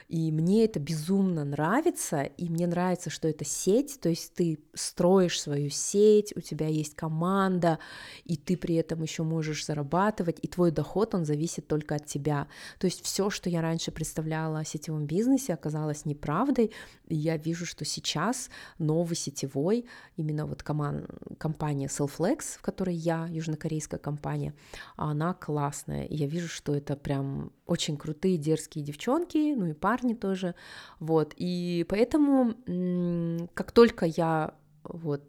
И 0.09 0.33
мне 0.33 0.65
это 0.65 0.81
безумно 0.81 1.45
нравится, 1.45 2.23
и 2.23 2.49
мне 2.49 2.67
нравится, 2.67 3.11
что 3.11 3.29
это 3.29 3.45
сеть, 3.45 4.01
то 4.01 4.09
есть 4.09 4.33
ты 4.33 4.59
строишь 4.73 5.39
свою 5.39 5.69
сеть, 5.69 6.33
у 6.35 6.41
тебя 6.41 6.67
есть 6.67 6.95
команда, 6.95 7.79
и 8.25 8.39
ты 8.39 8.57
при 8.57 8.77
этом 8.77 9.03
еще 9.03 9.23
можешь 9.23 9.67
зарабатывать, 9.67 10.39
и 10.41 10.49
твой 10.49 10.71
доход, 10.71 11.15
он 11.15 11.27
зависит 11.27 11.69
только 11.69 11.97
от 11.97 12.07
тебя. 12.07 12.49
То 12.79 12.87
есть 12.87 13.05
все, 13.05 13.29
что 13.29 13.51
я 13.51 13.61
раньше 13.61 13.91
представляла 13.91 14.61
о 14.61 14.65
сетевом 14.65 15.05
бизнесе, 15.05 15.53
оказалось 15.53 16.07
неправдой, 16.07 16.73
и 17.07 17.15
я 17.15 17.37
вижу, 17.37 17.67
что 17.67 17.85
сейчас 17.85 18.49
новый 18.79 19.15
сетевой, 19.15 19.85
именно 20.17 20.47
вот 20.47 20.63
коман- 20.63 21.07
компания 21.37 21.89
Selflex, 21.89 22.57
в 22.57 22.63
которой 22.63 22.95
я, 22.95 23.27
южнокорейская 23.31 24.01
компания, 24.01 24.55
она 24.97 25.35
классная, 25.35 26.05
и 26.05 26.17
я 26.17 26.27
вижу, 26.27 26.49
что 26.49 26.75
это 26.75 26.97
прям 26.97 27.53
очень 27.67 27.99
крутые, 27.99 28.39
дерзкие 28.39 28.83
девчонки, 28.83 29.55
ну 29.55 29.67
и 29.67 29.75
парни, 29.75 29.98
парни 29.99 30.15
тоже, 30.15 30.55
вот, 31.01 31.35
и 31.37 31.85
поэтому, 31.89 32.55
как 33.55 33.73
только 33.73 34.07
я 34.07 34.55
вот 34.85 35.23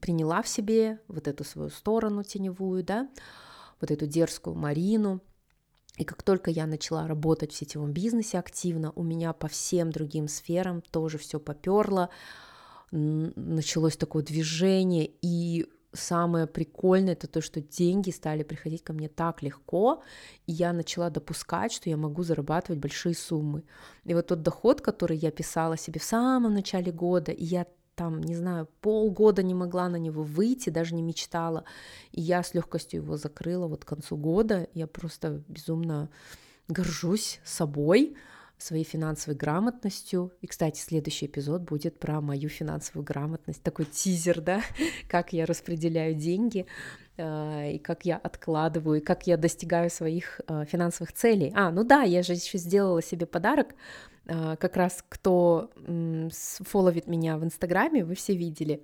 приняла 0.00 0.42
в 0.42 0.48
себе 0.48 1.00
вот 1.08 1.28
эту 1.28 1.44
свою 1.44 1.70
сторону 1.70 2.22
теневую, 2.22 2.82
да, 2.82 3.08
вот 3.80 3.90
эту 3.90 4.06
дерзкую 4.06 4.56
Марину, 4.56 5.20
и 5.98 6.04
как 6.04 6.22
только 6.22 6.50
я 6.50 6.66
начала 6.66 7.06
работать 7.06 7.52
в 7.52 7.56
сетевом 7.56 7.92
бизнесе 7.92 8.38
активно, 8.38 8.92
у 8.96 9.02
меня 9.02 9.32
по 9.32 9.48
всем 9.48 9.90
другим 9.90 10.28
сферам 10.28 10.82
тоже 10.82 11.18
все 11.18 11.38
поперло, 11.38 12.10
началось 12.90 13.96
такое 13.96 14.22
движение, 14.22 15.10
и 15.22 15.66
самое 15.92 16.46
прикольное 16.46 17.14
это 17.14 17.26
то, 17.26 17.40
что 17.40 17.60
деньги 17.60 18.10
стали 18.10 18.42
приходить 18.42 18.82
ко 18.82 18.92
мне 18.92 19.08
так 19.08 19.42
легко, 19.42 20.02
и 20.46 20.52
я 20.52 20.72
начала 20.72 21.10
допускать, 21.10 21.72
что 21.72 21.90
я 21.90 21.96
могу 21.96 22.22
зарабатывать 22.22 22.80
большие 22.80 23.14
суммы. 23.14 23.62
И 24.04 24.14
вот 24.14 24.26
тот 24.26 24.42
доход, 24.42 24.80
который 24.80 25.16
я 25.16 25.30
писала 25.30 25.76
себе 25.76 26.00
в 26.00 26.04
самом 26.04 26.54
начале 26.54 26.92
года, 26.92 27.32
и 27.32 27.44
я 27.44 27.66
там, 27.94 28.20
не 28.20 28.34
знаю, 28.34 28.68
полгода 28.80 29.42
не 29.42 29.54
могла 29.54 29.88
на 29.88 29.96
него 29.96 30.22
выйти, 30.22 30.70
даже 30.70 30.94
не 30.94 31.02
мечтала, 31.02 31.64
и 32.12 32.20
я 32.20 32.42
с 32.42 32.52
легкостью 32.52 33.02
его 33.02 33.16
закрыла 33.16 33.66
вот 33.66 33.84
к 33.84 33.88
концу 33.88 34.16
года, 34.16 34.68
я 34.74 34.86
просто 34.86 35.42
безумно 35.48 36.10
горжусь 36.68 37.40
собой, 37.44 38.16
своей 38.58 38.84
финансовой 38.84 39.36
грамотностью. 39.36 40.32
И, 40.40 40.46
кстати, 40.46 40.80
следующий 40.80 41.26
эпизод 41.26 41.62
будет 41.62 41.98
про 41.98 42.20
мою 42.20 42.48
финансовую 42.48 43.04
грамотность, 43.04 43.62
такой 43.62 43.84
тизер, 43.84 44.40
да, 44.40 44.62
как 45.08 45.32
я 45.32 45.46
распределяю 45.46 46.14
деньги 46.14 46.66
э, 47.16 47.72
и 47.72 47.78
как 47.78 48.04
я 48.04 48.16
откладываю, 48.16 49.00
и 49.00 49.04
как 49.04 49.26
я 49.26 49.36
достигаю 49.36 49.90
своих 49.90 50.40
э, 50.48 50.64
финансовых 50.64 51.12
целей. 51.12 51.52
А, 51.54 51.70
ну 51.70 51.84
да, 51.84 52.02
я 52.02 52.22
же 52.22 52.32
еще 52.32 52.58
сделала 52.58 53.02
себе 53.02 53.26
подарок, 53.26 53.74
э, 54.26 54.56
как 54.56 54.76
раз 54.76 55.04
кто 55.08 55.70
фоловит 56.64 57.06
меня 57.06 57.36
в 57.36 57.44
Инстаграме, 57.44 58.04
вы 58.04 58.14
все 58.14 58.34
видели 58.34 58.82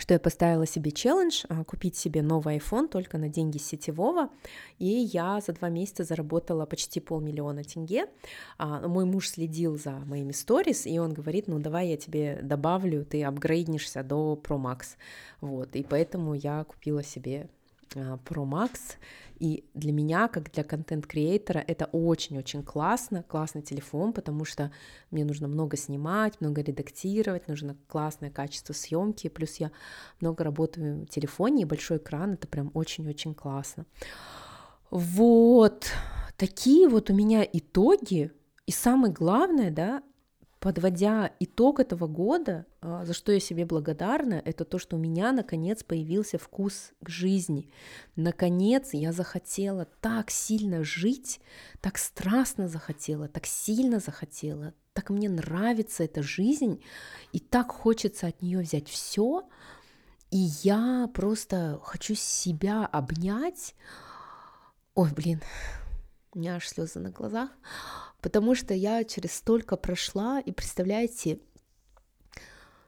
что 0.00 0.14
я 0.14 0.20
поставила 0.20 0.66
себе 0.66 0.90
челлендж 0.90 1.44
а, 1.48 1.62
купить 1.62 1.96
себе 1.96 2.22
новый 2.22 2.56
iPhone 2.56 2.88
только 2.88 3.18
на 3.18 3.28
деньги 3.28 3.58
сетевого, 3.58 4.30
и 4.78 4.86
я 4.86 5.40
за 5.40 5.52
два 5.52 5.68
месяца 5.68 6.04
заработала 6.04 6.64
почти 6.64 7.00
полмиллиона 7.00 7.62
тенге. 7.64 8.06
А, 8.56 8.88
мой 8.88 9.04
муж 9.04 9.28
следил 9.28 9.78
за 9.78 9.92
моими 9.92 10.32
сторис, 10.32 10.86
и 10.86 10.98
он 10.98 11.12
говорит, 11.12 11.48
ну 11.48 11.58
давай 11.58 11.88
я 11.88 11.96
тебе 11.98 12.40
добавлю, 12.42 13.04
ты 13.04 13.22
апгрейднешься 13.22 14.02
до 14.02 14.40
Pro 14.42 14.58
Max, 14.58 14.96
вот, 15.42 15.76
и 15.76 15.82
поэтому 15.82 16.34
я 16.34 16.64
купила 16.64 17.02
себе 17.02 17.50
Pro 17.94 18.44
Max, 18.44 18.96
и 19.38 19.64
для 19.74 19.92
меня, 19.92 20.28
как 20.28 20.52
для 20.52 20.64
контент-креатора, 20.64 21.64
это 21.66 21.86
очень-очень 21.86 22.62
классно, 22.62 23.22
классный 23.22 23.62
телефон, 23.62 24.12
потому 24.12 24.44
что 24.44 24.70
мне 25.10 25.24
нужно 25.24 25.48
много 25.48 25.76
снимать, 25.76 26.40
много 26.40 26.60
редактировать, 26.60 27.48
нужно 27.48 27.76
классное 27.88 28.30
качество 28.30 28.74
съемки, 28.74 29.28
плюс 29.28 29.56
я 29.56 29.72
много 30.20 30.44
работаю 30.44 31.06
в 31.06 31.08
телефоне, 31.08 31.62
и 31.62 31.64
большой 31.64 31.96
экран, 31.96 32.34
это 32.34 32.46
прям 32.46 32.70
очень-очень 32.74 33.34
классно. 33.34 33.86
Вот, 34.90 35.86
такие 36.36 36.88
вот 36.88 37.10
у 37.10 37.14
меня 37.14 37.42
итоги, 37.50 38.32
и 38.66 38.72
самое 38.72 39.12
главное, 39.12 39.70
да, 39.70 40.02
подводя 40.60 41.32
итог 41.40 41.80
этого 41.80 42.06
года, 42.06 42.66
а, 42.82 43.04
за 43.06 43.14
что 43.14 43.32
я 43.32 43.40
себе 43.40 43.64
благодарна, 43.64 44.42
это 44.44 44.66
то, 44.66 44.78
что 44.78 44.96
у 44.96 44.98
меня 44.98 45.32
наконец 45.32 45.82
появился 45.82 46.38
вкус 46.38 46.92
к 47.02 47.08
жизни. 47.08 47.70
Наконец 48.14 48.90
я 48.92 49.12
захотела 49.12 49.86
так 50.00 50.30
сильно 50.30 50.84
жить, 50.84 51.40
так 51.80 51.96
страстно 51.96 52.68
захотела, 52.68 53.26
так 53.26 53.46
сильно 53.46 54.00
захотела, 54.00 54.74
так 54.92 55.08
мне 55.08 55.30
нравится 55.30 56.04
эта 56.04 56.22
жизнь, 56.22 56.82
и 57.32 57.40
так 57.40 57.72
хочется 57.72 58.26
от 58.26 58.42
нее 58.42 58.60
взять 58.60 58.88
все. 58.88 59.48
И 60.30 60.50
я 60.62 61.10
просто 61.12 61.80
хочу 61.82 62.14
себя 62.14 62.86
обнять. 62.86 63.74
Ой, 64.94 65.10
блин, 65.12 65.40
у 66.32 66.38
меня 66.38 66.56
аж 66.56 66.68
слезы 66.68 67.00
на 67.00 67.10
глазах 67.10 67.50
потому 68.20 68.54
что 68.54 68.74
я 68.74 69.04
через 69.04 69.34
столько 69.34 69.76
прошла, 69.76 70.40
и 70.40 70.52
представляете, 70.52 71.40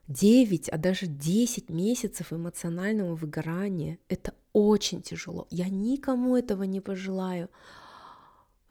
9, 0.08 0.68
а 0.68 0.78
даже 0.78 1.06
10 1.06 1.70
месяцев 1.70 2.32
эмоционального 2.32 3.14
выгорания. 3.14 3.98
Это 4.08 4.34
очень 4.52 5.00
тяжело. 5.00 5.46
Я 5.50 5.68
никому 5.68 6.36
этого 6.36 6.64
не 6.64 6.80
пожелаю. 6.80 7.48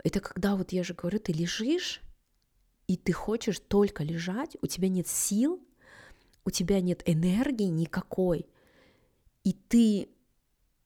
Это 0.04 0.20
когда 0.20 0.56
вот 0.56 0.72
я 0.72 0.84
же 0.84 0.94
говорю, 0.94 1.20
ты 1.20 1.32
лежишь, 1.32 2.02
и 2.88 2.98
ты 2.98 3.14
хочешь 3.14 3.60
только 3.60 4.04
лежать, 4.04 4.58
у 4.62 4.68
тебя 4.68 4.90
нет 4.90 5.08
сил, 5.08 5.66
у 6.44 6.50
тебя 6.50 6.82
нет 6.82 7.02
энергии 7.06 7.66
никакой, 7.66 8.48
и 9.44 9.54
ты 9.54 10.10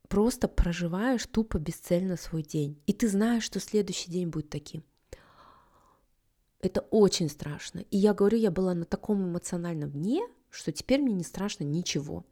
просто 0.07 0.47
проживаешь 0.47 1.25
тупо 1.25 1.57
бесцельно 1.57 2.17
свой 2.17 2.43
день. 2.43 2.81
И 2.85 2.93
ты 2.93 3.07
знаешь, 3.07 3.43
что 3.43 3.59
следующий 3.59 4.11
день 4.11 4.27
будет 4.27 4.49
таким. 4.49 4.83
Это 6.61 6.81
очень 6.81 7.29
страшно. 7.29 7.79
И 7.91 7.97
я 7.97 8.13
говорю, 8.13 8.37
я 8.37 8.49
была 8.51 8.73
на 8.73 8.85
таком 8.85 9.23
эмоциональном 9.23 9.91
дне, 9.91 10.21
что 10.49 10.71
теперь 10.71 11.01
мне 11.01 11.13
не 11.13 11.23
страшно 11.23 11.63
ничего. 11.63 12.25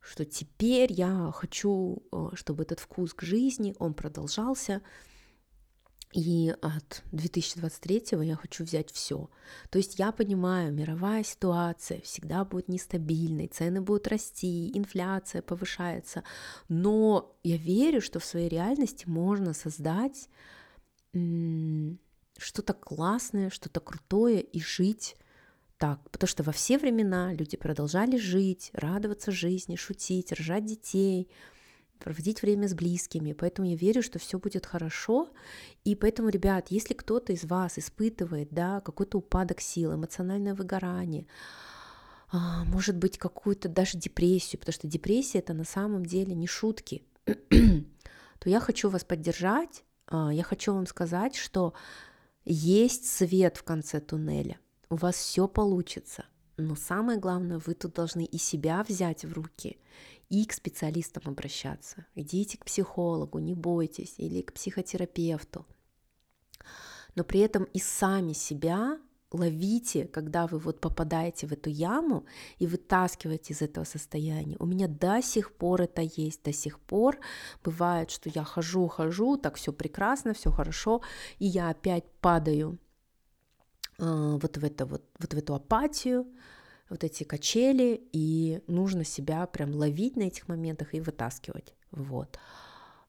Что 0.00 0.24
теперь 0.24 0.92
я 0.92 1.30
хочу, 1.32 2.02
э, 2.12 2.30
чтобы 2.34 2.64
этот 2.64 2.80
вкус 2.80 3.14
к 3.14 3.22
жизни, 3.22 3.74
он 3.78 3.94
продолжался. 3.94 4.82
И 6.14 6.54
от 6.62 7.02
2023 7.10 8.04
я 8.22 8.36
хочу 8.36 8.62
взять 8.62 8.92
все. 8.92 9.28
То 9.70 9.78
есть 9.78 9.98
я 9.98 10.12
понимаю, 10.12 10.72
мировая 10.72 11.24
ситуация 11.24 12.00
всегда 12.02 12.44
будет 12.44 12.68
нестабильной, 12.68 13.48
цены 13.48 13.80
будут 13.80 14.06
расти, 14.06 14.70
инфляция 14.78 15.42
повышается. 15.42 16.22
Но 16.68 17.36
я 17.42 17.56
верю, 17.56 18.00
что 18.00 18.20
в 18.20 18.24
своей 18.24 18.48
реальности 18.48 19.08
можно 19.08 19.54
создать 19.54 20.28
что-то 21.12 22.74
классное, 22.74 23.50
что-то 23.50 23.80
крутое 23.80 24.40
и 24.40 24.60
жить 24.60 25.16
так, 25.78 26.08
потому 26.10 26.28
что 26.28 26.44
во 26.44 26.52
все 26.52 26.78
времена 26.78 27.32
люди 27.32 27.56
продолжали 27.56 28.16
жить, 28.16 28.70
радоваться 28.72 29.32
жизни, 29.32 29.74
шутить, 29.74 30.30
рожать 30.30 30.64
детей, 30.64 31.28
проводить 32.04 32.42
время 32.42 32.68
с 32.68 32.74
близкими. 32.74 33.32
Поэтому 33.32 33.66
я 33.66 33.76
верю, 33.76 34.02
что 34.02 34.18
все 34.18 34.38
будет 34.38 34.66
хорошо. 34.66 35.30
И 35.84 35.96
поэтому, 35.96 36.28
ребят, 36.28 36.66
если 36.68 36.92
кто-то 36.92 37.32
из 37.32 37.44
вас 37.44 37.78
испытывает 37.78 38.48
да, 38.50 38.82
какой-то 38.82 39.18
упадок 39.18 39.62
сил, 39.62 39.94
эмоциональное 39.94 40.54
выгорание, 40.54 41.26
а, 42.30 42.64
может 42.64 42.96
быть, 42.98 43.16
какую-то 43.16 43.70
даже 43.70 43.96
депрессию, 43.96 44.60
потому 44.60 44.74
что 44.74 44.86
депрессия 44.86 45.38
это 45.38 45.54
на 45.54 45.64
самом 45.64 46.04
деле 46.04 46.34
не 46.34 46.46
шутки, 46.46 47.04
то 47.24 48.50
я 48.50 48.60
хочу 48.60 48.90
вас 48.90 49.02
поддержать, 49.02 49.82
а, 50.06 50.30
я 50.30 50.42
хочу 50.42 50.74
вам 50.74 50.86
сказать, 50.86 51.36
что 51.36 51.72
есть 52.44 53.10
свет 53.10 53.56
в 53.56 53.62
конце 53.62 54.00
туннеля. 54.00 54.58
У 54.90 54.96
вас 54.96 55.16
все 55.16 55.48
получится. 55.48 56.26
Но 56.56 56.76
самое 56.76 57.18
главное, 57.18 57.58
вы 57.58 57.74
тут 57.74 57.94
должны 57.94 58.24
и 58.24 58.38
себя 58.38 58.84
взять 58.84 59.24
в 59.24 59.32
руки, 59.32 59.78
и 60.28 60.44
к 60.44 60.52
специалистам 60.52 61.24
обращаться. 61.26 62.06
Идите 62.14 62.58
к 62.58 62.64
психологу, 62.64 63.38
не 63.38 63.54
бойтесь, 63.54 64.14
или 64.18 64.42
к 64.42 64.52
психотерапевту. 64.52 65.66
Но 67.16 67.24
при 67.24 67.40
этом 67.40 67.64
и 67.64 67.78
сами 67.78 68.32
себя 68.32 68.98
ловите, 69.34 70.06
когда 70.06 70.46
вы 70.46 70.58
вот 70.58 70.80
попадаете 70.80 71.46
в 71.46 71.52
эту 71.52 71.70
яму 71.70 72.24
и 72.58 72.66
вытаскиваете 72.66 73.52
из 73.52 73.62
этого 73.62 73.84
состояния. 73.84 74.56
У 74.60 74.66
меня 74.66 74.86
до 74.86 75.20
сих 75.22 75.52
пор 75.52 75.82
это 75.82 76.02
есть, 76.02 76.42
до 76.44 76.52
сих 76.52 76.78
пор 76.78 77.18
бывает, 77.64 78.10
что 78.10 78.30
я 78.32 78.44
хожу, 78.44 78.86
хожу, 78.86 79.36
так 79.36 79.56
все 79.56 79.72
прекрасно, 79.72 80.34
все 80.34 80.50
хорошо, 80.50 81.02
и 81.38 81.46
я 81.46 81.70
опять 81.70 82.04
падаю 82.20 82.78
вот 83.98 84.56
в 84.56 84.64
это 84.64 84.86
вот, 84.86 85.04
вот 85.18 85.34
в 85.34 85.36
эту 85.36 85.54
апатию, 85.54 86.26
вот 86.90 87.04
эти 87.04 87.24
качели, 87.24 88.08
и 88.12 88.60
нужно 88.66 89.04
себя 89.04 89.46
прям 89.46 89.74
ловить 89.74 90.16
на 90.16 90.22
этих 90.22 90.48
моментах 90.48 90.94
и 90.94 91.00
вытаскивать. 91.00 91.74
Вот. 91.90 92.38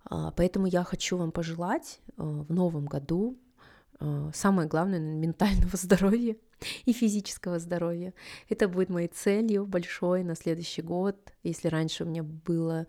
А, 0.06 0.32
поэтому 0.32 0.68
я 0.68 0.84
хочу 0.84 1.18
вам 1.18 1.32
пожелать 1.32 2.00
э, 2.18 2.22
в 2.24 2.54
новом 2.54 2.86
году 2.86 3.38
самое 4.34 4.68
главное 4.68 5.00
ментального 5.00 5.72
здоровья 5.78 6.36
и 6.86 6.94
физического 6.94 7.60
здоровья. 7.60 8.14
Это 8.50 8.68
будет 8.68 8.90
моей 8.90 9.08
целью 9.08 9.66
большой 9.66 10.24
на 10.24 10.36
следующий 10.36 10.82
год. 10.82 11.16
Если 11.44 11.68
раньше 11.68 12.04
у 12.04 12.08
меня 12.08 12.24
было 12.24 12.88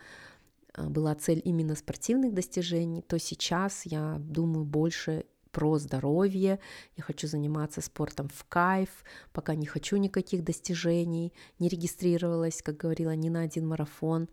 была 0.77 1.15
цель 1.15 1.41
именно 1.43 1.75
спортивных 1.75 2.35
достижений, 2.35 3.01
то 3.01 3.19
сейчас 3.19 3.87
я 3.87 4.19
думаю 4.21 4.67
больше 4.67 5.25
про 5.57 5.79
здоровье, 5.79 6.61
я 6.97 7.03
хочу 7.03 7.27
заниматься 7.27 7.81
спортом 7.81 8.29
в 8.29 8.45
кайф, 8.45 8.91
пока 9.33 9.55
не 9.55 9.65
хочу 9.65 9.97
никаких 9.97 10.45
достижений, 10.45 11.33
не 11.59 11.69
регистрировалась, 11.71 12.61
как 12.61 12.77
говорила, 12.77 13.17
ни 13.17 13.31
на 13.31 13.41
один 13.41 13.67
марафон. 13.67 14.29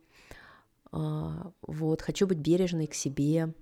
А, 0.92 1.54
вот, 1.62 2.02
хочу 2.02 2.28
быть 2.28 2.40
бережной 2.40 2.88
к 2.88 2.94
себе, 2.94 3.54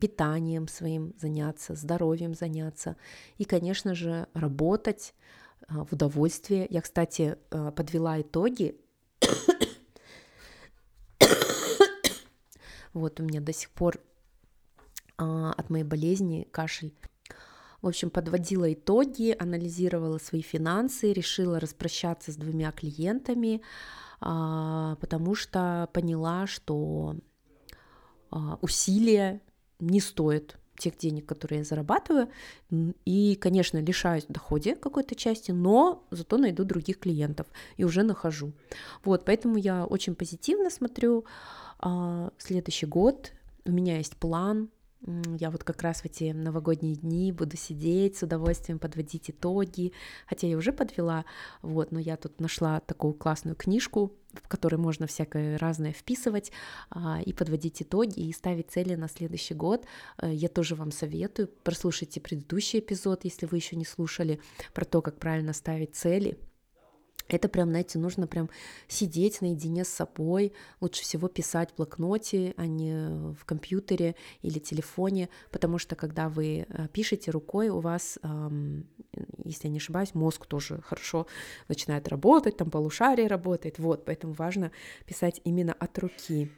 питанием 0.00 0.66
своим 0.66 1.14
заняться, 1.20 1.76
здоровьем 1.76 2.34
заняться 2.34 2.96
и, 3.36 3.44
конечно 3.44 3.94
же, 3.94 4.26
работать 4.34 5.14
а, 5.68 5.84
в 5.84 5.92
удовольствие. 5.92 6.66
Я, 6.68 6.80
кстати, 6.80 7.36
а, 7.52 7.70
подвела 7.70 8.20
итоги. 8.20 8.74
вот 12.92 13.20
у 13.20 13.22
меня 13.22 13.40
до 13.40 13.52
сих 13.52 13.70
пор 13.70 14.00
от 15.18 15.68
моей 15.70 15.84
болезни 15.84 16.48
кашель. 16.50 16.94
В 17.82 17.86
общем, 17.86 18.10
подводила 18.10 18.72
итоги, 18.72 19.36
анализировала 19.38 20.18
свои 20.18 20.42
финансы, 20.42 21.12
решила 21.12 21.60
распрощаться 21.60 22.32
с 22.32 22.36
двумя 22.36 22.72
клиентами, 22.72 23.62
потому 24.20 25.34
что 25.34 25.88
поняла, 25.92 26.46
что 26.46 27.14
усилия 28.62 29.40
не 29.78 30.00
стоит 30.00 30.56
тех 30.78 30.96
денег, 30.96 31.26
которые 31.26 31.58
я 31.58 31.64
зарабатываю, 31.64 32.28
и, 33.04 33.36
конечно, 33.40 33.78
лишаюсь 33.78 34.24
доходе 34.28 34.74
какой-то 34.74 35.14
части, 35.14 35.50
но 35.50 36.06
зато 36.10 36.38
найду 36.38 36.64
других 36.64 36.98
клиентов 36.98 37.46
и 37.76 37.84
уже 37.84 38.02
нахожу. 38.02 38.52
Вот, 39.04 39.24
поэтому 39.24 39.56
я 39.56 39.84
очень 39.84 40.14
позитивно 40.14 40.70
смотрю 40.70 41.24
а, 41.80 42.30
следующий 42.38 42.86
год. 42.86 43.32
У 43.64 43.72
меня 43.72 43.98
есть 43.98 44.16
план, 44.16 44.70
я 45.06 45.50
вот 45.50 45.64
как 45.64 45.82
раз 45.82 46.00
в 46.00 46.06
эти 46.06 46.32
новогодние 46.32 46.96
дни 46.96 47.32
буду 47.32 47.56
сидеть 47.56 48.16
с 48.16 48.22
удовольствием 48.22 48.78
подводить 48.78 49.30
итоги, 49.30 49.92
хотя 50.26 50.46
я 50.46 50.56
уже 50.56 50.72
подвела, 50.72 51.24
вот, 51.62 51.92
но 51.92 52.00
я 52.00 52.16
тут 52.16 52.40
нашла 52.40 52.80
такую 52.80 53.14
классную 53.14 53.54
книжку, 53.54 54.12
в 54.32 54.48
которой 54.48 54.76
можно 54.76 55.06
всякое 55.06 55.56
разное 55.58 55.92
вписывать 55.92 56.52
а, 56.90 57.20
и 57.22 57.32
подводить 57.32 57.80
итоги 57.82 58.20
и 58.20 58.32
ставить 58.32 58.70
цели 58.70 58.94
на 58.94 59.08
следующий 59.08 59.54
год. 59.54 59.86
Э, 60.20 60.32
я 60.32 60.48
тоже 60.48 60.74
вам 60.74 60.90
советую, 60.90 61.48
прослушайте 61.62 62.20
предыдущий 62.20 62.80
эпизод, 62.80 63.24
если 63.24 63.46
вы 63.46 63.56
еще 63.56 63.76
не 63.76 63.84
слушали, 63.84 64.40
про 64.74 64.84
то, 64.84 65.00
как 65.00 65.18
правильно 65.18 65.52
ставить 65.52 65.94
цели, 65.94 66.38
это 67.28 67.48
прям, 67.48 67.70
знаете, 67.70 67.98
нужно 67.98 68.26
прям 68.26 68.50
сидеть 68.86 69.40
наедине 69.40 69.84
с 69.84 69.88
собой, 69.88 70.52
лучше 70.80 71.02
всего 71.02 71.28
писать 71.28 71.70
в 71.70 71.76
блокноте, 71.76 72.54
а 72.56 72.66
не 72.66 73.34
в 73.34 73.44
компьютере 73.44 74.16
или 74.42 74.58
телефоне, 74.58 75.28
потому 75.50 75.78
что 75.78 75.96
когда 75.96 76.28
вы 76.28 76.66
э, 76.68 76.88
пишете 76.92 77.30
рукой, 77.30 77.68
у 77.68 77.80
вас, 77.80 78.18
если 79.44 79.66
я 79.66 79.70
не 79.70 79.78
ошибаюсь, 79.78 80.14
мозг 80.14 80.46
тоже 80.46 80.80
хорошо 80.82 81.26
начинает 81.68 82.08
работать, 82.08 82.56
там 82.56 82.70
полушарие 82.70 83.28
работает, 83.28 83.78
вот, 83.78 84.04
поэтому 84.04 84.32
важно 84.32 84.72
писать 85.06 85.40
именно 85.44 85.72
от 85.72 85.98
руки. 85.98 86.50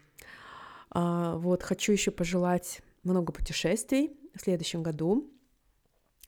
А, 0.91 1.37
вот, 1.37 1.63
хочу 1.63 1.93
еще 1.93 2.11
пожелать 2.11 2.81
много 3.03 3.33
путешествий 3.33 4.11
в 4.35 4.41
следующем 4.41 4.83
году, 4.83 5.31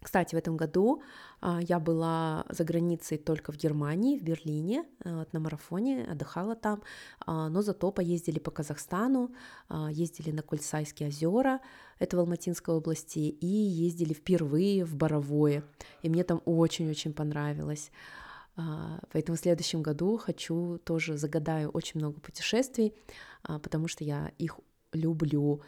кстати, 0.02 0.34
в 0.34 0.38
этом 0.38 0.56
году 0.56 1.02
а, 1.40 1.60
я 1.62 1.78
была 1.78 2.44
за 2.48 2.64
границей 2.64 3.18
только 3.18 3.52
в 3.52 3.56
Германии, 3.56 4.18
в 4.18 4.22
Берлине, 4.22 4.84
э, 5.04 5.24
на 5.32 5.40
марафоне, 5.40 6.04
отдыхала 6.04 6.56
там, 6.56 6.82
а, 7.26 7.48
но 7.48 7.62
зато 7.62 7.92
поездили 7.92 8.38
по 8.38 8.50
Казахстану, 8.50 9.30
а, 9.68 9.90
ездили 9.90 10.32
на 10.32 10.42
Кольцайские 10.42 11.08
озера, 11.08 11.60
это 11.98 12.16
в 12.16 12.20
Алматинской 12.20 12.74
области, 12.74 13.18
и 13.18 13.46
ездили 13.46 14.12
впервые 14.12 14.84
в 14.84 14.96
Боровое, 14.96 15.62
и 16.02 16.08
мне 16.08 16.24
там 16.24 16.42
очень-очень 16.44 17.12
понравилось. 17.12 17.90
Поэтому 19.12 19.36
в 19.36 19.40
следующем 19.40 19.82
году 19.82 20.18
хочу 20.18 20.78
тоже 20.84 21.16
загадаю 21.16 21.70
очень 21.70 22.00
много 22.00 22.20
путешествий, 22.20 22.92
потому 23.42 23.88
что 23.88 24.04
я 24.04 24.30
их 24.36 24.58
люблю. 24.92 25.62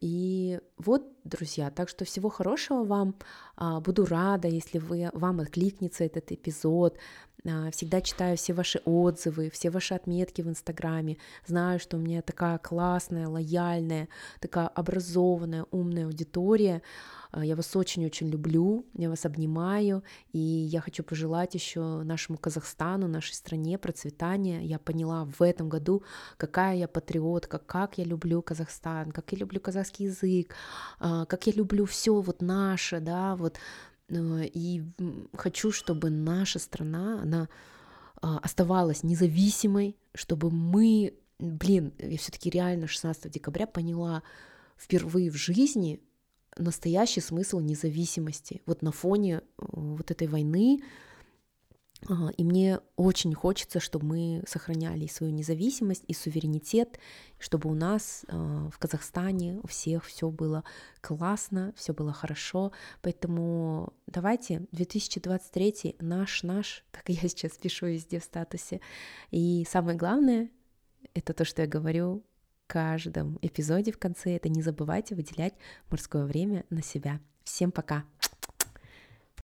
И 0.00 0.60
вот, 0.76 1.02
друзья, 1.24 1.70
так 1.70 1.88
что 1.88 2.04
всего 2.04 2.28
хорошего 2.28 2.84
вам. 2.84 3.14
А, 3.56 3.80
буду 3.80 4.04
рада, 4.06 4.48
если 4.48 4.78
вы, 4.78 5.10
вам 5.12 5.40
откликнется 5.40 6.04
этот 6.04 6.32
эпизод. 6.32 6.98
А, 7.46 7.70
всегда 7.70 8.00
читаю 8.00 8.36
все 8.38 8.54
ваши 8.54 8.80
отзывы, 8.86 9.50
все 9.50 9.68
ваши 9.70 9.94
отметки 9.94 10.40
в 10.40 10.48
Инстаграме. 10.48 11.18
Знаю, 11.46 11.78
что 11.78 11.98
у 11.98 12.00
меня 12.00 12.22
такая 12.22 12.56
классная, 12.56 13.28
лояльная, 13.28 14.08
такая 14.40 14.68
образованная, 14.68 15.66
умная 15.70 16.06
аудитория. 16.06 16.80
А, 17.32 17.44
я 17.44 17.54
вас 17.54 17.76
очень-очень 17.76 18.30
люблю, 18.30 18.86
я 18.94 19.10
вас 19.10 19.26
обнимаю, 19.26 20.02
и 20.32 20.38
я 20.38 20.80
хочу 20.80 21.02
пожелать 21.02 21.54
еще 21.54 22.02
нашему 22.02 22.38
Казахстану, 22.38 23.08
нашей 23.08 23.34
стране 23.34 23.76
процветания. 23.76 24.62
Я 24.62 24.78
поняла 24.78 25.26
в 25.26 25.42
этом 25.42 25.68
году, 25.68 26.02
какая 26.38 26.76
я 26.76 26.88
патриотка, 26.88 27.58
как 27.58 27.98
я 27.98 28.04
люблю 28.04 28.40
Казахстан, 28.40 29.12
как 29.12 29.32
я 29.32 29.38
люблю 29.38 29.60
казахский 29.60 30.06
язык, 30.06 30.54
а, 30.98 31.26
как 31.26 31.46
я 31.46 31.52
люблю 31.52 31.84
все 31.84 32.20
вот 32.22 32.40
наше, 32.40 33.00
да, 33.00 33.36
вот. 33.36 33.58
А, 34.10 34.42
и 34.44 34.82
хочу, 35.34 35.72
чтобы 35.72 36.10
наша 36.10 36.58
страна, 36.58 37.22
она 37.22 37.48
оставалась 38.20 39.02
независимой, 39.02 39.98
чтобы 40.14 40.50
мы, 40.50 41.14
блин, 41.38 41.92
я 41.98 42.16
все-таки 42.16 42.48
реально 42.48 42.86
16 42.86 43.30
декабря 43.30 43.66
поняла 43.66 44.22
впервые 44.78 45.30
в 45.30 45.34
жизни, 45.34 46.00
настоящий 46.56 47.20
смысл 47.20 47.60
независимости 47.60 48.62
вот 48.66 48.82
на 48.82 48.92
фоне 48.92 49.36
э, 49.36 49.40
вот 49.58 50.10
этой 50.10 50.28
войны. 50.28 50.82
А, 52.08 52.30
и 52.36 52.44
мне 52.44 52.80
очень 52.96 53.34
хочется, 53.34 53.80
чтобы 53.80 54.06
мы 54.06 54.44
сохраняли 54.46 55.06
свою 55.06 55.32
независимость 55.32 56.04
и 56.06 56.14
суверенитет, 56.14 56.98
чтобы 57.38 57.70
у 57.70 57.74
нас 57.74 58.24
а, 58.28 58.68
в 58.70 58.78
Казахстане 58.78 59.60
у 59.62 59.66
всех 59.66 60.04
все 60.04 60.30
было 60.30 60.64
классно, 61.00 61.72
все 61.76 61.94
было 61.94 62.12
хорошо. 62.12 62.72
Поэтому 63.02 63.92
давайте 64.06 64.66
2023 64.72 65.96
наш 66.00 66.42
наш, 66.42 66.84
как 66.90 67.08
я 67.08 67.28
сейчас 67.28 67.52
пишу 67.52 67.86
везде 67.86 68.20
в 68.20 68.24
статусе. 68.24 68.80
И 69.30 69.66
самое 69.68 69.96
главное, 69.96 70.50
это 71.14 71.32
то, 71.32 71.44
что 71.44 71.62
я 71.62 71.68
говорю, 71.68 72.22
каждом 72.66 73.38
эпизоде 73.42 73.92
в 73.92 73.98
конце 73.98 74.36
это 74.36 74.48
не 74.48 74.62
забывайте 74.62 75.14
выделять 75.14 75.54
морское 75.90 76.24
время 76.24 76.64
на 76.70 76.82
себя. 76.82 77.20
Всем 77.44 77.70
пока! 77.70 78.04